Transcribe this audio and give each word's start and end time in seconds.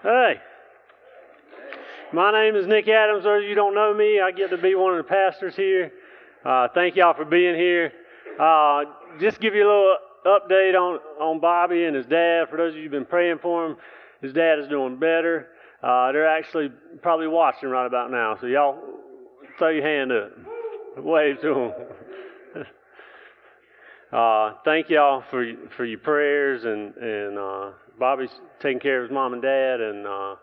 Hey, 0.00 0.40
my 2.12 2.32
name 2.32 2.56
is 2.56 2.66
Nick 2.66 2.88
Adams. 2.88 3.24
Of 3.24 3.44
you 3.44 3.54
don't 3.54 3.72
know 3.72 3.94
me, 3.94 4.20
I 4.20 4.32
get 4.32 4.50
to 4.50 4.58
be 4.58 4.74
one 4.74 4.92
of 4.92 4.96
the 4.96 5.08
pastors 5.08 5.54
here. 5.54 5.92
Uh, 6.44 6.66
thank 6.74 6.96
y'all 6.96 7.14
for 7.14 7.24
being 7.24 7.54
here. 7.54 7.92
Uh, 8.40 8.82
just 9.20 9.38
give 9.38 9.54
you 9.54 9.62
a 9.62 9.68
little 9.68 9.96
update 10.26 10.74
on, 10.74 10.98
on 11.20 11.38
Bobby 11.38 11.84
and 11.84 11.94
his 11.94 12.06
dad. 12.06 12.48
For 12.50 12.56
those 12.56 12.72
of 12.72 12.78
you 12.78 12.82
who've 12.82 12.90
been 12.90 13.04
praying 13.04 13.38
for 13.40 13.64
him, 13.64 13.76
his 14.20 14.32
dad 14.32 14.58
is 14.58 14.66
doing 14.66 14.96
better. 14.98 15.50
Uh, 15.84 16.10
they're 16.10 16.26
actually 16.26 16.72
probably 17.00 17.28
watching 17.28 17.68
right 17.68 17.86
about 17.86 18.10
now. 18.10 18.36
So 18.40 18.48
y'all 18.48 18.82
throw 19.56 19.68
your 19.68 19.86
hand 19.86 20.10
up, 20.10 20.32
wave 20.96 21.40
to 21.42 21.54
them. 21.54 22.64
Uh, 24.12 24.52
thank 24.66 24.90
y'all 24.90 25.24
for 25.30 25.54
for 25.74 25.86
your 25.86 25.98
prayers 25.98 26.66
and 26.66 26.94
and 26.98 27.38
uh, 27.38 27.70
Bobby's 27.98 28.30
taking 28.60 28.80
care 28.80 29.02
of 29.02 29.08
his 29.08 29.14
mom 29.14 29.32
and 29.32 29.42
dad, 29.42 29.80
and 29.80 30.06
uh, 30.06 30.34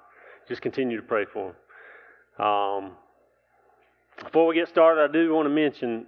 just 0.47 0.61
continue 0.61 0.97
to 0.97 1.03
pray 1.03 1.25
for 1.31 1.49
him. 1.49 2.45
Um, 2.45 2.91
before 4.23 4.47
we 4.47 4.55
get 4.55 4.67
started, 4.67 5.09
I 5.09 5.11
do 5.11 5.33
want 5.33 5.45
to 5.45 5.49
mention 5.49 6.05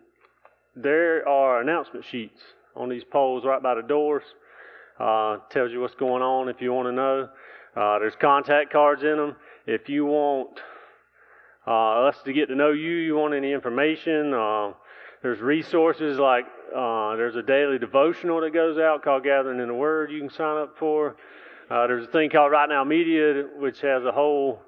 there 0.75 1.27
are 1.27 1.61
announcement 1.61 2.05
sheets 2.09 2.39
on 2.75 2.89
these 2.89 3.03
poles 3.03 3.45
right 3.45 3.61
by 3.61 3.75
the 3.75 3.81
doors. 3.81 4.23
Uh, 4.99 5.37
tells 5.49 5.71
you 5.71 5.81
what's 5.81 5.95
going 5.95 6.21
on 6.21 6.47
if 6.47 6.61
you 6.61 6.71
want 6.71 6.87
to 6.87 6.91
know. 6.91 7.29
Uh, 7.75 7.99
there's 7.99 8.15
contact 8.19 8.71
cards 8.71 9.01
in 9.01 9.17
them. 9.17 9.35
If 9.65 9.89
you 9.89 10.05
want 10.05 10.59
uh, 11.65 12.07
us 12.07 12.17
to 12.25 12.33
get 12.33 12.47
to 12.49 12.55
know 12.55 12.71
you, 12.71 12.91
you 12.91 13.15
want 13.15 13.33
any 13.33 13.51
information, 13.51 14.33
uh, 14.33 14.73
there's 15.23 15.39
resources 15.39 16.19
like 16.19 16.45
uh, 16.75 17.15
there's 17.17 17.35
a 17.35 17.41
daily 17.41 17.77
devotional 17.77 18.41
that 18.41 18.53
goes 18.53 18.77
out 18.77 19.03
called 19.03 19.23
Gathering 19.23 19.59
in 19.59 19.67
the 19.67 19.73
Word 19.73 20.11
you 20.11 20.19
can 20.19 20.29
sign 20.29 20.57
up 20.57 20.75
for. 20.77 21.17
Uh, 21.69 21.87
there's 21.87 22.07
a 22.07 22.11
thing 22.11 22.29
called 22.29 22.51
Right 22.51 22.69
Now 22.69 22.83
Media, 22.83 23.45
which 23.57 23.81
has 23.81 24.03
a 24.03 24.11
whole 24.11 24.61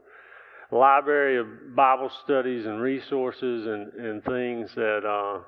library 0.71 1.37
of 1.37 1.75
Bible 1.75 2.11
studies 2.23 2.65
and 2.65 2.81
resources 2.81 3.67
and, 3.67 3.93
and 3.93 4.23
things 4.23 4.73
that 4.75 5.05
uh, 5.05 5.41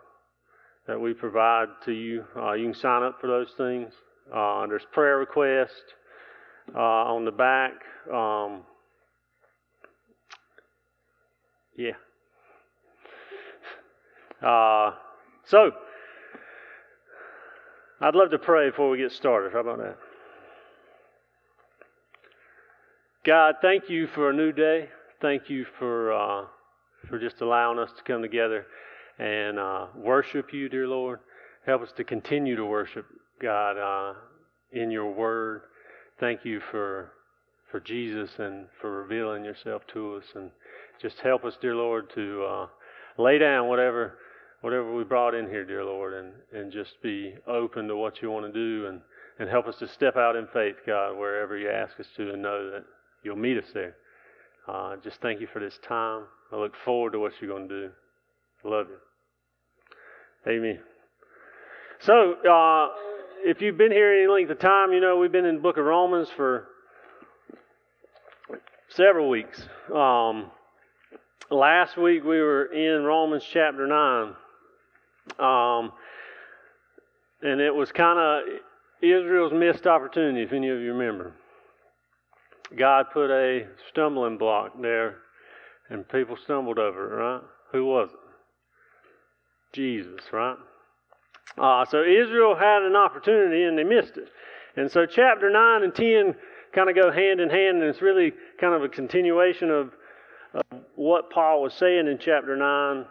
that 0.88 1.00
we 1.00 1.14
provide 1.14 1.67
to 1.86 1.92
you. 1.92 2.23
Uh, 2.38 2.53
you 2.53 2.72
can 2.72 2.80
sign 2.80 3.03
up 3.03 3.19
for 3.19 3.28
those 3.28 3.52
things. 3.58 3.92
Uh, 4.34 4.66
there's 4.67 4.86
prayer 4.92 5.17
requests 5.17 5.94
uh, 6.73 6.80
on 6.80 7.25
the 7.25 7.31
back. 7.31 7.73
Um, 8.14 8.62
yeah. 11.78 11.92
so, 15.45 15.72
I'd 18.01 18.13
love 18.13 18.31
to 18.31 18.39
pray 18.39 18.69
before 18.69 18.89
we 18.89 18.97
get 18.97 19.13
started. 19.13 19.53
How 19.53 19.59
about 19.59 19.77
that? 19.77 19.97
God, 23.25 23.55
thank 23.61 23.89
you 23.89 24.07
for 24.07 24.29
a 24.29 24.33
new 24.33 24.51
day. 24.51 24.89
Thank 25.21 25.49
you 25.49 25.65
for 25.79 26.11
uh, 26.11 26.45
for 27.07 27.17
just 27.17 27.39
allowing 27.39 27.79
us 27.79 27.89
to 27.95 28.03
come 28.03 28.21
together 28.21 28.67
and 29.17 29.57
uh, 29.57 29.88
worship 29.95 30.53
you, 30.53 30.67
dear 30.67 30.88
Lord. 30.88 31.19
Help 31.66 31.83
us 31.83 31.93
to 31.95 32.03
continue 32.03 32.57
to 32.57 32.66
worship 32.66 33.05
God 33.41 33.77
uh, 33.77 34.16
in 34.73 34.91
your 34.91 35.09
Word. 35.11 35.61
Thank 36.19 36.43
you 36.43 36.59
for 36.71 37.13
for 37.71 37.79
Jesus 37.79 38.29
and 38.39 38.66
for 38.81 38.91
revealing 38.91 39.45
yourself 39.45 39.83
to 39.93 40.16
us, 40.16 40.25
and 40.35 40.51
just 41.01 41.19
help 41.21 41.45
us, 41.45 41.57
dear 41.61 41.75
Lord, 41.75 42.09
to 42.16 42.43
uh, 42.43 42.67
lay 43.17 43.38
down 43.38 43.69
whatever 43.69 44.17
whatever 44.66 44.95
we 44.95 45.03
brought 45.03 45.35
in 45.35 45.47
here, 45.47 45.63
dear 45.63 45.85
Lord, 45.85 46.16
and, 46.16 46.33
and 46.52 46.71
just 46.71 46.99
be 47.03 47.35
open 47.45 47.88
to 47.88 47.95
what 47.95 48.19
you 48.23 48.31
want 48.31 48.52
to 48.52 48.52
do 48.52 48.88
and, 48.88 48.99
and 49.38 49.47
help 49.47 49.67
us 49.67 49.75
to 49.75 49.88
step 49.88 50.17
out 50.17 50.35
in 50.35 50.47
faith, 50.47 50.77
God, 50.88 51.16
wherever 51.16 51.55
you 51.55 51.69
ask 51.69 51.99
us 51.99 52.07
to, 52.17 52.33
and 52.33 52.41
know 52.41 52.72
that 52.72 52.83
you'll 53.23 53.35
meet 53.35 53.59
us 53.59 53.67
there. 53.75 53.95
Uh, 54.67 54.95
just 55.03 55.22
thank 55.22 55.39
you 55.39 55.45
for 55.53 55.59
this 55.59 55.77
time. 55.88 56.23
I 56.52 56.55
look 56.55 56.73
forward 56.83 57.11
to 57.11 57.19
what 57.19 57.33
you're 57.40 57.51
going 57.56 57.69
to 57.69 57.81
do. 57.88 57.91
I 58.66 58.67
love 58.67 58.88
you. 58.90 60.51
Amen. 60.51 60.79
So, 62.00 62.34
uh, 62.34 62.88
if 63.44 63.61
you've 63.61 63.78
been 63.78 63.91
here 63.91 64.16
any 64.16 64.28
length 64.28 64.50
of 64.50 64.57
time, 64.57 64.94
you 64.94 65.00
know 65.00 65.19
we've 65.19 65.31
been 65.31 65.45
in 65.45 65.57
the 65.57 65.61
book 65.61 65.78
of 65.78 65.85
Romans 65.85 66.28
for 66.35 66.69
several 68.90 69.29
weeks. 69.29 69.61
Um, 69.94 70.50
last 71.51 71.97
week 71.97 72.23
we 72.23 72.41
were 72.41 72.66
in 72.66 73.03
Romans 73.03 73.44
chapter 73.47 73.85
9. 73.85 74.34
Um, 75.40 75.91
and 77.41 77.59
it 77.62 77.74
was 77.74 77.91
kind 77.91 78.19
of 78.19 78.59
Israel's 79.02 79.53
missed 79.53 79.88
opportunity, 79.88 80.44
if 80.44 80.53
any 80.53 80.69
of 80.69 80.80
you 80.80 80.94
remember. 80.94 81.34
God 82.78 83.08
put 83.13 83.30
a 83.30 83.68
stumbling 83.90 84.38
block 84.38 84.72
there, 84.81 85.18
and 85.90 86.08
people 86.08 86.38
stumbled 86.44 86.80
over 86.80 87.12
it, 87.12 87.16
right? 87.16 87.41
Who 87.72 87.85
was 87.85 88.09
it? 88.12 88.19
Jesus, 89.74 90.22
right? 90.31 90.58
Uh, 91.58 91.85
so 91.85 92.03
Israel 92.03 92.56
had 92.56 92.81
an 92.81 92.96
opportunity 92.96 93.64
and 93.64 93.78
they 93.78 93.84
missed 93.84 94.18
it. 94.18 94.30
And 94.75 94.91
so 94.91 95.06
chapter 95.06 95.50
9 95.50 95.84
and 95.84 95.94
10 95.94 96.35
kind 96.74 96.90
of 96.90 96.96
go 96.96 97.12
hand 97.12 97.40
in 97.40 97.50
hand, 97.50 97.81
and 97.81 97.84
it's 97.84 98.02
really 98.02 98.34
kind 98.59 98.74
of 98.74 98.84
a 98.84 98.90
continuation 98.90 99.69
of, 99.69 99.91
of 100.53 100.80
what 100.96 101.30
Paul 101.30 101.62
was 101.62 101.74
saying 101.74 102.08
in 102.08 102.18
chapter 102.19 102.58
9 102.58 103.06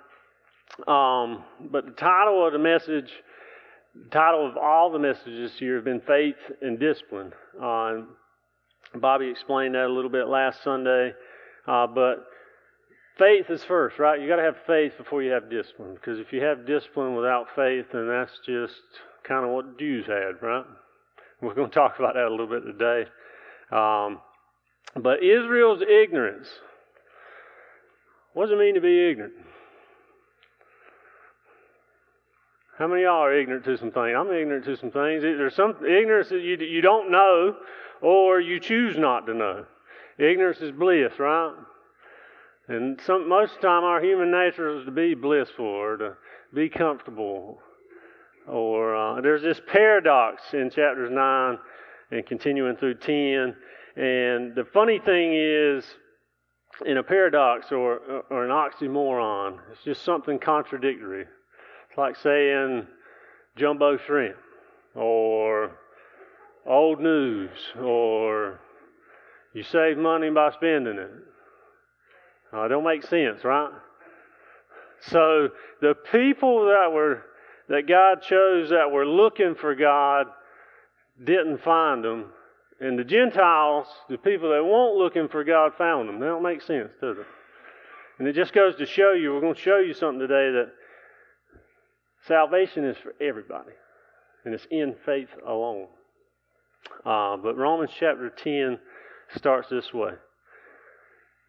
um, 0.87 1.45
but 1.71 1.87
the 1.87 1.93
title 1.93 2.47
of 2.47 2.53
the 2.53 2.59
message, 2.59 3.11
the 3.95 4.11
title 4.11 4.47
of 4.47 4.57
all 4.57 4.91
the 4.91 4.99
messages 4.99 5.53
here 5.59 5.77
have 5.77 5.85
been 5.85 6.01
faith 6.01 6.37
and 6.61 6.81
discipline. 6.81 7.33
Uh, 7.61 8.03
and 8.93 9.03
Bobby 9.03 9.29
explained 9.29 9.75
that 9.75 9.87
a 9.87 9.93
little 9.93 10.11
bit 10.11 10.29
last 10.29 10.63
Sunday. 10.63 11.13
Uh, 11.67 11.87
but 11.87 12.27
faith 13.19 13.47
is 13.51 13.63
first, 13.65 13.99
right? 13.99 14.21
You 14.21 14.29
got 14.29 14.37
to 14.37 14.43
have 14.43 14.57
faith 14.67 14.93
before 14.99 15.23
you 15.23 15.31
have 15.33 15.49
discipline. 15.49 15.95
Because 15.95 16.19
if 16.19 16.33
you 16.33 16.43
have 16.43 16.67
discipline 16.67 17.15
without 17.15 17.47
faith, 17.55 17.87
then 17.93 18.09
that's 18.09 18.33
just 18.45 18.75
kind 19.27 19.45
of 19.45 19.51
what 19.53 19.79
Jews 19.79 20.07
had, 20.07 20.43
right? 20.43 20.65
We're 21.41 21.55
going 21.55 21.71
to 21.71 21.75
talk 21.75 21.99
about 21.99 22.15
that 22.15 22.27
a 22.27 22.31
little 22.31 22.49
bit 22.49 22.63
today. 22.65 23.09
Um, 23.71 24.21
but 25.01 25.23
Israel's 25.23 25.83
ignorance. 25.83 26.49
What 28.33 28.47
does 28.47 28.53
it 28.53 28.59
mean 28.59 28.75
to 28.75 28.81
be 28.81 29.11
ignorant? 29.11 29.35
How 32.79 32.89
many 32.89 33.03
of 33.03 33.07
y'all 33.07 33.25
are 33.25 33.39
ignorant 33.39 33.65
to 33.67 33.79
some 33.79 33.93
things? 33.93 34.17
I'm 34.19 34.33
ignorant 34.33 34.65
to 34.65 34.77
some 34.77 34.91
things. 34.91 35.23
There's 35.23 35.55
some 35.55 35.77
ignorance 35.87 36.31
that 36.31 36.41
you, 36.41 36.57
you 36.57 36.81
don't 36.81 37.11
know 37.11 37.57
or 38.03 38.41
you 38.41 38.59
choose 38.59 38.99
not 38.99 39.27
to 39.27 39.35
know. 39.35 39.65
Ignorance 40.19 40.59
is 40.61 40.73
bliss, 40.73 41.13
right? 41.21 41.55
And 42.67 43.01
some, 43.07 43.29
most 43.29 43.55
of 43.55 43.61
the 43.61 43.69
time, 43.69 43.85
our 43.85 44.03
human 44.03 44.33
nature 44.33 44.79
is 44.79 44.85
to 44.87 44.91
be 44.91 45.15
blissful 45.15 45.65
or 45.65 45.97
to 45.99 46.17
be 46.53 46.69
comfortable. 46.69 47.59
Or 48.49 48.97
uh, 48.97 49.21
there's 49.21 49.43
this 49.43 49.61
paradox 49.71 50.43
in 50.53 50.69
chapters 50.71 51.11
9 51.13 51.59
and 52.11 52.27
continuing 52.27 52.77
through 52.77 52.95
10. 52.95 53.55
And 53.97 54.55
the 54.55 54.67
funny 54.73 54.99
thing 54.99 55.33
is, 55.33 55.85
in 56.85 56.97
a 56.97 57.05
paradox 57.05 57.71
or, 57.71 58.25
or 58.31 58.45
an 58.45 58.51
oxymoron, 58.51 59.59
it's 59.71 59.85
just 59.85 60.03
something 60.03 60.41
contradictory. 60.41 61.27
It's 61.95 61.99
like 62.01 62.17
saying 62.17 62.89
jumbo 63.55 63.97
shrimp 63.99 64.35
or 64.97 65.71
old 66.67 66.99
news 66.99 67.51
or 67.81 68.59
you 69.53 69.63
save 69.63 69.97
money 69.97 70.29
by 70.31 70.51
spending 70.51 70.99
it. 70.99 71.11
Uh, 72.53 72.67
don't 72.67 72.83
make 72.83 73.05
sense, 73.05 73.45
right? 73.45 73.71
So 75.03 75.51
the 75.83 75.95
people 76.11 76.65
that 76.65 76.91
were 76.93 77.23
that 77.69 77.87
God 77.87 78.23
chose 78.23 78.71
that 78.71 78.91
were 78.91 79.07
looking 79.07 79.55
for 79.55 79.77
God 79.77 80.27
didn't 81.23 81.63
find 81.63 82.03
them, 82.03 82.33
and 82.81 82.99
the 82.99 83.05
Gentiles, 83.05 83.87
the 84.11 84.19
people 84.19 84.51
that 84.51 84.65
weren't 84.65 84.97
looking 84.97 85.29
for 85.29 85.45
God, 85.45 85.75
found 85.79 86.09
them. 86.09 86.19
That 86.19 86.27
don't 86.27 86.43
make 86.43 86.61
sense, 86.61 86.91
does 87.01 87.19
it? 87.19 87.27
And 88.19 88.27
it 88.27 88.35
just 88.35 88.53
goes 88.53 88.75
to 88.77 88.87
show 88.87 89.13
you. 89.13 89.33
We're 89.33 89.41
going 89.41 89.55
to 89.55 89.61
show 89.61 89.79
you 89.79 89.95
something 89.95 90.19
today 90.19 90.51
that 90.51 90.73
Salvation 92.27 92.85
is 92.85 92.97
for 92.99 93.15
everybody, 93.21 93.73
and 94.45 94.55
it's 94.55 94.67
in 94.71 94.95
faith 95.05 95.29
alone. 95.47 95.89
Uh, 97.05 97.37
but 97.37 97.57
Romans 97.57 97.91
chapter 97.99 98.31
10 98.31 98.79
starts 99.37 99.69
this 99.69 99.93
way 99.93 100.13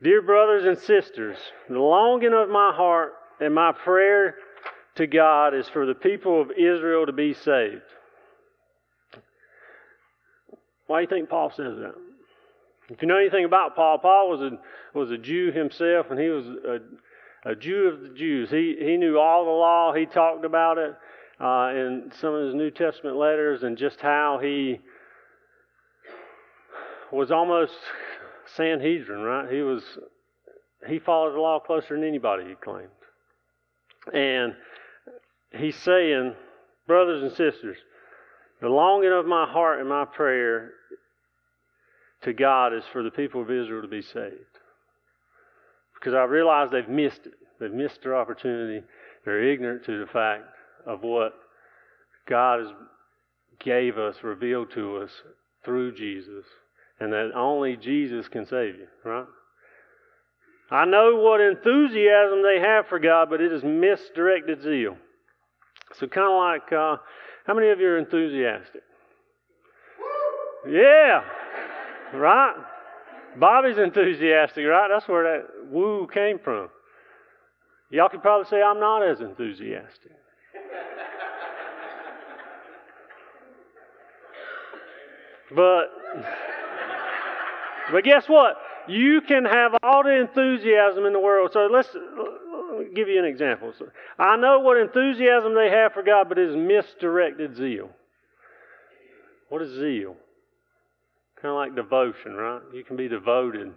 Dear 0.03 0.21
brothers 0.21 0.65
and 0.65 0.77
sisters, 0.77 1.37
the 1.69 1.79
longing 1.79 2.33
of 2.33 2.49
my 2.49 2.73
heart 2.75 3.13
and 3.39 3.55
my 3.55 3.71
prayer 3.71 4.35
to 4.95 5.07
God 5.07 5.53
is 5.53 5.67
for 5.69 5.85
the 5.85 5.95
people 5.95 6.41
of 6.41 6.51
Israel 6.51 7.05
to 7.05 7.13
be 7.13 7.33
saved. 7.33 7.81
Why 10.87 10.99
do 10.99 11.01
you 11.03 11.07
think 11.07 11.29
Paul 11.29 11.51
says 11.55 11.77
that? 11.77 11.95
If 12.89 13.01
you 13.01 13.07
know 13.07 13.17
anything 13.17 13.45
about 13.45 13.75
Paul, 13.75 13.97
Paul 13.97 14.29
was 14.29 14.41
a, 14.41 14.97
was 14.97 15.09
a 15.09 15.17
Jew 15.17 15.51
himself, 15.51 16.07
and 16.11 16.19
he 16.19 16.29
was 16.29 16.45
a, 16.45 16.79
a 17.45 17.55
Jew 17.55 17.87
of 17.87 18.01
the 18.01 18.09
Jews. 18.09 18.49
He, 18.49 18.75
he 18.79 18.97
knew 18.97 19.19
all 19.19 19.45
the 19.45 19.51
law. 19.51 19.93
He 19.93 20.05
talked 20.05 20.43
about 20.43 20.77
it 20.77 20.95
uh, 21.39 21.69
in 21.69 22.11
some 22.19 22.33
of 22.33 22.47
his 22.47 22.55
New 22.55 22.71
Testament 22.71 23.17
letters 23.17 23.63
and 23.63 23.77
just 23.77 24.01
how 24.01 24.39
he 24.41 24.79
was 27.11 27.31
almost 27.31 27.73
Sanhedrin, 28.55 29.21
right? 29.21 29.51
He 29.51 29.61
was 29.61 29.83
he 30.87 30.99
followed 30.99 31.33
the 31.33 31.39
law 31.39 31.59
closer 31.59 31.95
than 31.95 32.07
anybody, 32.07 32.45
he 32.47 32.55
claimed. 32.55 32.89
And 34.13 34.53
he's 35.51 35.75
saying, 35.77 36.35
brothers 36.85 37.23
and 37.23 37.31
sisters, 37.31 37.77
the 38.61 38.69
longing 38.69 39.11
of 39.11 39.25
my 39.25 39.47
heart 39.47 39.79
and 39.79 39.89
my 39.89 40.05
prayer 40.05 40.71
to 42.23 42.33
God 42.33 42.73
is 42.73 42.83
for 42.91 43.03
the 43.03 43.11
people 43.11 43.41
of 43.41 43.49
Israel 43.49 43.81
to 43.81 43.87
be 43.87 44.01
saved. 44.01 44.54
Because 45.95 46.13
I 46.13 46.23
realize 46.23 46.69
they've 46.71 46.87
missed 46.87 47.25
it. 47.25 47.33
They've 47.59 47.71
missed 47.71 48.01
their 48.03 48.15
opportunity. 48.15 48.85
They're 49.23 49.51
ignorant 49.51 49.85
to 49.85 49.99
the 49.99 50.11
fact 50.11 50.43
of 50.85 51.01
what 51.01 51.33
God 52.27 52.59
has 52.59 52.69
gave 53.59 53.97
us, 53.97 54.17
revealed 54.23 54.71
to 54.73 54.97
us 54.97 55.11
through 55.63 55.95
Jesus, 55.95 56.45
and 56.99 57.11
that 57.11 57.31
only 57.35 57.77
Jesus 57.77 58.27
can 58.27 58.45
save 58.45 58.75
you, 58.75 58.87
right? 59.03 59.25
I 60.71 60.85
know 60.85 61.15
what 61.15 61.41
enthusiasm 61.41 62.43
they 62.43 62.59
have 62.59 62.87
for 62.87 62.99
God, 62.99 63.29
but 63.29 63.41
it 63.41 63.51
is 63.51 63.63
misdirected 63.63 64.63
zeal. 64.63 64.97
So, 65.93 66.07
kind 66.07 66.27
of 66.27 66.37
like, 66.37 66.73
uh, 66.73 66.97
how 67.45 67.53
many 67.53 67.69
of 67.69 67.79
you 67.79 67.87
are 67.87 67.97
enthusiastic? 67.97 68.81
Yeah, 70.67 71.23
right? 72.13 72.55
Bobby's 73.37 73.77
enthusiastic, 73.77 74.65
right? 74.65 74.89
That's 74.91 75.07
where 75.07 75.23
that 75.23 75.69
woo 75.69 76.07
came 76.13 76.39
from. 76.39 76.69
Y'all 77.89 78.09
could 78.09 78.21
probably 78.21 78.49
say 78.49 78.61
I'm 78.61 78.79
not 78.79 79.07
as 79.07 79.21
enthusiastic. 79.21 80.11
But 85.55 85.85
but 87.91 88.03
guess 88.03 88.27
what? 88.27 88.57
You 88.87 89.21
can 89.21 89.45
have 89.45 89.75
all 89.83 90.03
the 90.03 90.19
enthusiasm 90.19 91.05
in 91.05 91.13
the 91.13 91.19
world. 91.19 91.51
So 91.53 91.67
let's, 91.71 91.89
let 91.93 92.93
give 92.93 93.07
you 93.07 93.19
an 93.19 93.25
example. 93.25 93.73
So 93.77 93.87
I 94.17 94.37
know 94.37 94.59
what 94.59 94.77
enthusiasm 94.77 95.55
they 95.55 95.69
have 95.69 95.93
for 95.93 96.03
God, 96.03 96.29
but 96.29 96.37
it 96.37 96.49
is 96.49 96.55
misdirected 96.55 97.55
zeal. 97.55 97.89
What 99.49 99.61
is 99.61 99.71
zeal? 99.79 100.15
Kind 101.41 101.51
of 101.51 101.55
like 101.55 101.75
devotion, 101.75 102.33
right? 102.33 102.61
You 102.73 102.83
can 102.83 102.95
be 102.95 103.07
devoted 103.07 103.73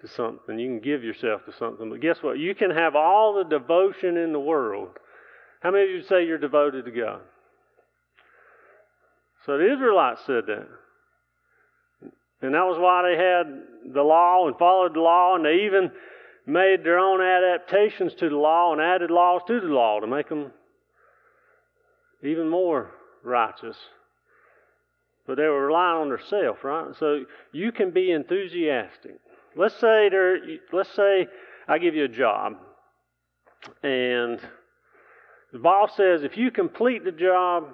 to 0.00 0.08
something. 0.08 0.58
You 0.58 0.68
can 0.68 0.80
give 0.80 1.02
yourself 1.02 1.44
to 1.46 1.52
something. 1.58 1.90
But 1.90 2.00
guess 2.00 2.18
what? 2.22 2.38
You 2.38 2.54
can 2.54 2.70
have 2.70 2.94
all 2.96 3.34
the 3.34 3.44
devotion 3.44 4.16
in 4.16 4.32
the 4.32 4.40
world. 4.40 4.88
How 5.60 5.70
many 5.70 5.84
of 5.84 5.90
you 5.90 6.02
say 6.02 6.26
you're 6.26 6.38
devoted 6.38 6.84
to 6.84 6.90
God? 6.90 7.20
So 9.46 9.58
the 9.58 9.72
Israelites 9.72 10.20
said 10.26 10.44
that. 10.46 10.68
And 12.40 12.54
that 12.54 12.66
was 12.66 12.78
why 12.78 13.02
they 13.02 13.16
had 13.16 13.94
the 13.94 14.02
law 14.02 14.46
and 14.46 14.56
followed 14.56 14.94
the 14.94 15.00
law, 15.00 15.34
and 15.34 15.44
they 15.44 15.64
even 15.64 15.90
made 16.46 16.84
their 16.84 16.98
own 16.98 17.20
adaptations 17.20 18.14
to 18.14 18.28
the 18.28 18.36
law 18.36 18.72
and 18.72 18.80
added 18.80 19.10
laws 19.10 19.42
to 19.48 19.60
the 19.60 19.66
law 19.66 20.00
to 20.00 20.06
make 20.06 20.28
them 20.28 20.52
even 22.22 22.48
more 22.48 22.92
righteous. 23.24 23.76
But 25.28 25.36
they 25.36 25.44
were 25.44 25.66
relying 25.66 25.98
on 25.98 26.08
themselves, 26.08 26.58
right? 26.64 26.92
So 26.98 27.24
you 27.52 27.70
can 27.70 27.92
be 27.92 28.10
enthusiastic. 28.10 29.20
Let's 29.54 29.74
say 29.74 30.08
there, 30.08 30.38
let's 30.72 30.92
say 30.96 31.28
I 31.68 31.78
give 31.78 31.94
you 31.94 32.04
a 32.04 32.08
job, 32.08 32.54
and 33.84 34.40
the 35.52 35.58
boss 35.60 35.96
says, 35.96 36.24
if 36.24 36.36
you 36.36 36.50
complete 36.50 37.04
the 37.04 37.12
job, 37.12 37.68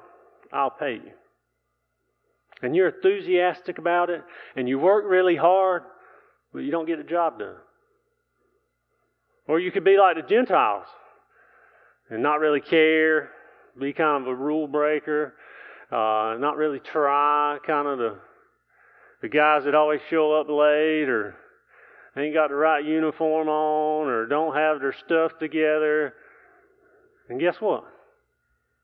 I'll 0.53 0.71
pay 0.71 0.95
you 0.95 1.13
and 2.65 2.75
you're 2.75 2.89
enthusiastic 2.89 3.79
about 3.79 4.11
it 4.11 4.23
and 4.57 4.69
you 4.69 4.79
work 4.79 5.05
really 5.07 5.37
hard, 5.37 5.83
but 6.53 6.61
you 6.61 6.71
don't 6.71 6.87
get 6.87 6.99
the 6.99 7.05
job 7.05 7.39
done. 7.39 7.57
Or 9.47 9.61
you 9.61 9.71
could 9.71 9.85
be 9.85 9.99
like 9.99 10.17
the 10.17 10.23
Gentiles 10.23 10.87
and 12.09 12.23
not 12.23 12.41
really 12.41 12.63
care, 12.63 13.31
be 13.79 13.93
kind 13.93 14.23
of 14.23 14.29
a 14.29 14.35
rule 14.35 14.67
breaker, 14.67 15.35
uh, 15.91 16.37
not 16.39 16.57
really 16.57 16.81
try, 16.81 17.59
kind 17.67 17.89
of 17.89 17.99
the 17.99 18.19
the 19.23 19.29
guys 19.29 19.65
that 19.65 19.75
always 19.75 20.01
show 20.11 20.33
up 20.39 20.49
late 20.49 21.09
or 21.09 21.35
ain't 22.17 22.35
got 22.35 22.49
the 22.49 22.55
right 22.55 22.85
uniform 22.85 23.49
on 23.49 24.07
or 24.07 24.27
don't 24.27 24.55
have 24.55 24.81
their 24.81 24.95
stuff 25.05 25.33
together. 25.39 26.13
And 27.31 27.41
guess 27.41 27.57
what? 27.59 27.85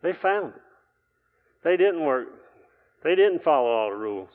They 0.03 0.15
found 0.15 0.55
it. 0.55 0.63
They 1.63 1.77
didn't 1.77 2.03
work 2.03 2.29
they 3.03 3.15
didn't 3.15 3.43
follow 3.43 3.69
all 3.69 3.91
the 3.91 3.97
rules. 3.97 4.29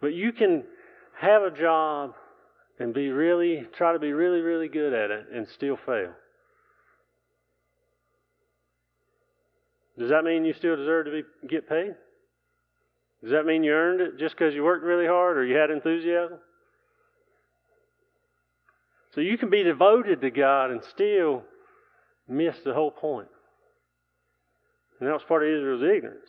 But 0.00 0.14
you 0.14 0.32
can 0.32 0.64
have 1.20 1.42
a 1.42 1.50
job 1.50 2.14
and 2.78 2.92
be 2.92 3.08
really, 3.08 3.66
try 3.76 3.92
to 3.92 3.98
be 3.98 4.12
really, 4.12 4.40
really 4.40 4.68
good 4.68 4.92
at 4.92 5.10
it 5.10 5.26
and 5.34 5.46
still 5.48 5.78
fail. 5.84 6.12
Does 9.98 10.10
that 10.10 10.24
mean 10.24 10.44
you 10.44 10.52
still 10.52 10.76
deserve 10.76 11.06
to 11.06 11.10
be, 11.10 11.22
get 11.48 11.68
paid? 11.68 11.94
Does 13.22 13.32
that 13.32 13.46
mean 13.46 13.64
you 13.64 13.72
earned 13.72 14.00
it 14.00 14.18
just 14.18 14.36
because 14.36 14.54
you 14.54 14.62
worked 14.62 14.84
really 14.84 15.06
hard 15.06 15.38
or 15.38 15.44
you 15.44 15.56
had 15.56 15.70
enthusiasm? 15.70 16.38
So 19.14 19.22
you 19.22 19.38
can 19.38 19.48
be 19.48 19.62
devoted 19.62 20.20
to 20.20 20.30
God 20.30 20.70
and 20.70 20.84
still 20.84 21.42
miss 22.28 22.56
the 22.64 22.74
whole 22.74 22.90
point. 22.90 23.28
And 25.00 25.08
that 25.08 25.14
was 25.14 25.22
part 25.26 25.42
of 25.42 25.48
Israel's 25.48 25.82
ignorance. 25.82 26.28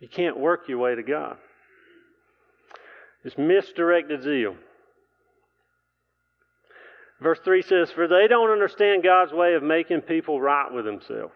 You 0.00 0.08
can't 0.08 0.38
work 0.38 0.68
your 0.68 0.78
way 0.78 0.94
to 0.94 1.02
God. 1.02 1.36
It's 3.24 3.38
misdirected 3.38 4.22
zeal. 4.22 4.56
Verse 7.24 7.40
3 7.42 7.62
says, 7.62 7.90
For 7.90 8.06
they 8.06 8.28
don't 8.28 8.50
understand 8.50 9.02
God's 9.02 9.32
way 9.32 9.54
of 9.54 9.62
making 9.62 10.02
people 10.02 10.42
right 10.42 10.70
with 10.70 10.84
Himself. 10.84 11.30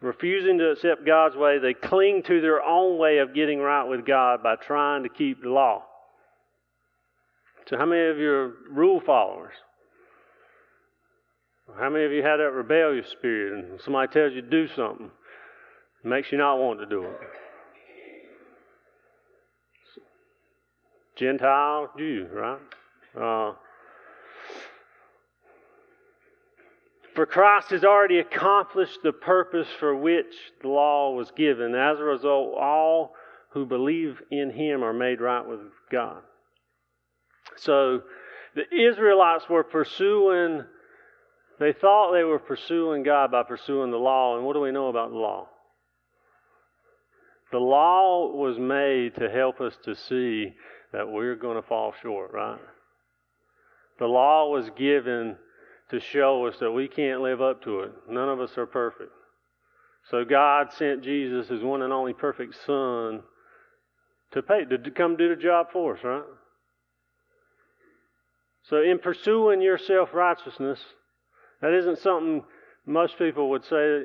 Refusing 0.00 0.58
to 0.58 0.70
accept 0.70 1.04
God's 1.04 1.34
way, 1.34 1.58
they 1.58 1.74
cling 1.74 2.22
to 2.28 2.40
their 2.40 2.62
own 2.62 2.98
way 2.98 3.18
of 3.18 3.34
getting 3.34 3.58
right 3.58 3.82
with 3.82 4.06
God 4.06 4.44
by 4.44 4.54
trying 4.54 5.02
to 5.02 5.08
keep 5.08 5.42
the 5.42 5.48
law. 5.48 5.82
So, 7.68 7.76
how 7.76 7.86
many 7.86 8.08
of 8.08 8.18
you 8.18 8.30
are 8.30 8.52
rule 8.70 9.02
followers? 9.04 9.54
How 11.76 11.90
many 11.90 12.04
of 12.04 12.12
you 12.12 12.22
had 12.22 12.36
that 12.36 12.52
rebellious 12.52 13.08
spirit 13.10 13.54
and 13.54 13.80
somebody 13.80 14.12
tells 14.12 14.34
you 14.34 14.42
to 14.42 14.48
do 14.48 14.68
something, 14.68 15.10
it 16.04 16.08
makes 16.08 16.30
you 16.30 16.38
not 16.38 16.58
want 16.58 16.78
to 16.78 16.86
do 16.86 17.02
it? 17.06 17.18
Gentile, 21.18 21.90
Jew, 21.98 22.28
right? 22.32 22.60
Uh, 23.20 23.54
for 27.16 27.26
Christ 27.26 27.70
has 27.70 27.82
already 27.82 28.18
accomplished 28.18 28.98
the 29.02 29.12
purpose 29.12 29.66
for 29.80 29.96
which 29.96 30.34
the 30.62 30.68
law 30.68 31.14
was 31.14 31.32
given. 31.32 31.74
As 31.74 31.98
a 31.98 32.04
result, 32.04 32.54
all 32.60 33.14
who 33.50 33.66
believe 33.66 34.20
in 34.30 34.50
him 34.50 34.84
are 34.84 34.92
made 34.92 35.20
right 35.20 35.44
with 35.44 35.60
God. 35.90 36.20
So 37.56 38.02
the 38.54 38.64
Israelites 38.70 39.48
were 39.48 39.64
pursuing 39.64 40.64
they 41.58 41.72
thought 41.72 42.12
they 42.12 42.22
were 42.22 42.38
pursuing 42.38 43.02
God 43.02 43.30
by 43.30 43.42
pursuing 43.42 43.90
the 43.90 43.96
law, 43.96 44.36
and 44.36 44.44
what 44.44 44.52
do 44.52 44.60
we 44.60 44.72
know 44.72 44.88
about 44.88 45.10
the 45.10 45.16
law? 45.16 45.48
The 47.50 47.58
law 47.58 48.30
was 48.30 48.58
made 48.58 49.14
to 49.16 49.30
help 49.30 49.62
us 49.62 49.74
to 49.84 49.94
see 49.94 50.52
that 50.92 51.08
we're 51.08 51.36
going 51.36 51.56
to 51.56 51.66
fall 51.66 51.94
short, 52.02 52.32
right? 52.34 52.60
The 53.98 54.06
law 54.06 54.50
was 54.50 54.68
given 54.76 55.36
to 55.90 56.00
show 56.00 56.46
us 56.46 56.56
that 56.60 56.72
we 56.72 56.88
can't 56.88 57.20
live 57.20 57.40
up 57.40 57.62
to 57.62 57.80
it. 57.80 57.92
None 58.08 58.28
of 58.28 58.40
us 58.40 58.56
are 58.58 58.66
perfect. 58.66 59.12
So 60.10 60.24
God 60.24 60.72
sent 60.72 61.02
Jesus, 61.02 61.48
his 61.48 61.62
one 61.62 61.82
and 61.82 61.92
only 61.92 62.12
perfect 62.12 62.54
Son, 62.66 63.22
to 64.32 64.42
pay 64.42 64.64
to 64.64 64.90
come 64.90 65.16
do 65.16 65.28
the 65.28 65.40
job 65.40 65.68
for 65.72 65.96
us, 65.96 66.04
right? 66.04 66.22
So 68.64 68.82
in 68.82 68.98
pursuing 68.98 69.60
your 69.62 69.78
self 69.78 70.12
righteousness, 70.12 70.80
that 71.60 71.72
isn't 71.72 71.98
something 71.98 72.44
most 72.84 73.18
people 73.18 73.50
would 73.50 73.64
say 73.64 74.02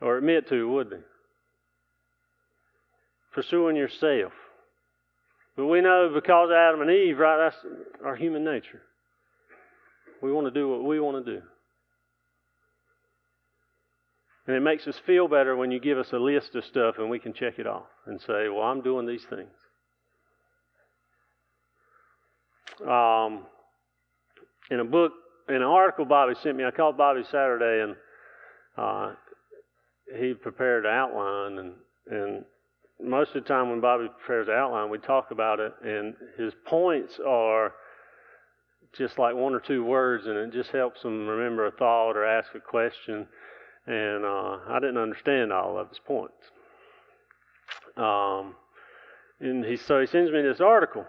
or 0.00 0.18
admit 0.18 0.48
to, 0.48 0.68
would 0.68 0.90
they? 0.90 1.00
Pursuing 3.32 3.76
yourself. 3.76 4.32
But 5.56 5.66
we 5.66 5.80
know 5.80 6.10
because 6.12 6.50
of 6.50 6.56
Adam 6.56 6.80
and 6.80 6.90
Eve, 6.90 7.18
right, 7.18 7.36
that's 7.50 7.64
our 8.04 8.16
human 8.16 8.44
nature. 8.44 8.82
We 10.22 10.32
want 10.32 10.46
to 10.46 10.50
do 10.52 10.68
what 10.68 10.84
we 10.84 11.00
want 11.00 11.24
to 11.24 11.32
do. 11.32 11.42
And 14.46 14.56
it 14.56 14.60
makes 14.60 14.86
us 14.86 14.96
feel 15.06 15.28
better 15.28 15.56
when 15.56 15.70
you 15.70 15.80
give 15.80 15.98
us 15.98 16.12
a 16.12 16.16
list 16.16 16.54
of 16.54 16.64
stuff 16.64 16.96
and 16.98 17.10
we 17.10 17.18
can 17.18 17.32
check 17.32 17.58
it 17.58 17.66
off 17.66 17.86
and 18.06 18.20
say, 18.20 18.48
well, 18.48 18.62
I'm 18.62 18.82
doing 18.82 19.06
these 19.06 19.24
things. 19.28 19.50
Um, 22.88 23.44
in 24.70 24.80
a 24.80 24.84
book 24.84 25.12
in 25.48 25.56
an 25.56 25.62
article 25.62 26.04
Bobby 26.04 26.34
sent 26.42 26.56
me, 26.56 26.64
I 26.64 26.70
called 26.70 26.96
Bobby 26.96 27.22
Saturday 27.30 27.82
and 27.82 27.96
uh, 28.76 29.14
he 30.18 30.34
prepared 30.34 30.86
an 30.86 30.92
outline 30.92 31.58
and, 31.58 31.74
and 32.10 32.44
most 33.02 33.34
of 33.34 33.42
the 33.42 33.48
time 33.48 33.70
when 33.70 33.80
Bobby 33.80 34.08
prepares 34.18 34.46
the 34.46 34.52
outline, 34.52 34.90
we 34.90 34.98
talk 34.98 35.30
about 35.30 35.58
it, 35.58 35.72
and 35.84 36.14
his 36.38 36.52
points 36.66 37.18
are 37.26 37.72
just 38.96 39.18
like 39.18 39.34
one 39.34 39.54
or 39.54 39.60
two 39.60 39.84
words, 39.84 40.26
and 40.26 40.36
it 40.36 40.52
just 40.52 40.70
helps 40.70 41.02
them 41.02 41.26
remember 41.26 41.66
a 41.66 41.70
thought 41.70 42.12
or 42.12 42.24
ask 42.24 42.54
a 42.54 42.60
question. 42.60 43.26
And 43.86 44.24
uh, 44.24 44.58
I 44.68 44.78
didn't 44.80 44.98
understand 44.98 45.52
all 45.52 45.78
of 45.78 45.88
his 45.88 45.98
points. 45.98 46.34
Um, 47.96 48.54
and 49.40 49.64
he 49.64 49.76
so 49.76 50.00
he 50.00 50.06
sends 50.06 50.30
me 50.30 50.40
this 50.42 50.60
article, 50.60 51.04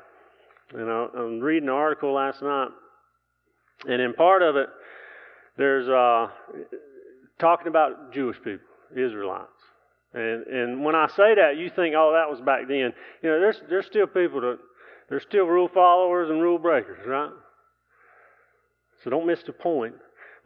and 0.73 0.89
I, 0.89 1.07
I'm 1.15 1.39
reading 1.39 1.67
the 1.67 1.73
article 1.73 2.13
last 2.13 2.41
night, 2.41 2.69
and 3.87 4.01
in 4.01 4.13
part 4.13 4.41
of 4.41 4.55
it, 4.55 4.67
there's 5.55 5.87
uh, 5.87 6.29
talking 7.39 7.67
about 7.67 8.11
Jewish 8.11 8.37
people, 8.37 8.65
Israelites. 8.97 9.49
And 10.13 10.47
and 10.47 10.83
when 10.83 10.95
I 10.95 11.07
say 11.07 11.35
that, 11.35 11.57
you 11.57 11.69
think, 11.69 11.95
oh, 11.95 12.13
that 12.13 12.29
was 12.29 12.41
back 12.41 12.67
then. 12.67 12.93
You 13.21 13.29
know, 13.29 13.39
there's 13.39 13.61
there's 13.69 13.85
still 13.85 14.07
people 14.07 14.41
that 14.41 14.57
there's 15.09 15.23
still 15.23 15.45
rule 15.45 15.69
followers 15.73 16.29
and 16.29 16.41
rule 16.41 16.57
breakers, 16.57 17.05
right? 17.05 17.29
So 19.03 19.09
don't 19.09 19.27
miss 19.27 19.43
the 19.43 19.53
point. 19.53 19.95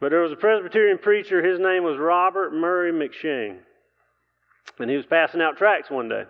But 0.00 0.10
there 0.10 0.20
was 0.20 0.32
a 0.32 0.36
Presbyterian 0.36 0.98
preacher, 0.98 1.42
his 1.42 1.58
name 1.58 1.82
was 1.84 1.98
Robert 1.98 2.52
Murray 2.52 2.92
M'Cheyne. 2.92 3.58
And 4.78 4.90
he 4.90 4.96
was 4.96 5.06
passing 5.06 5.40
out 5.40 5.56
tracts 5.56 5.90
one 5.90 6.08
day. 6.08 6.24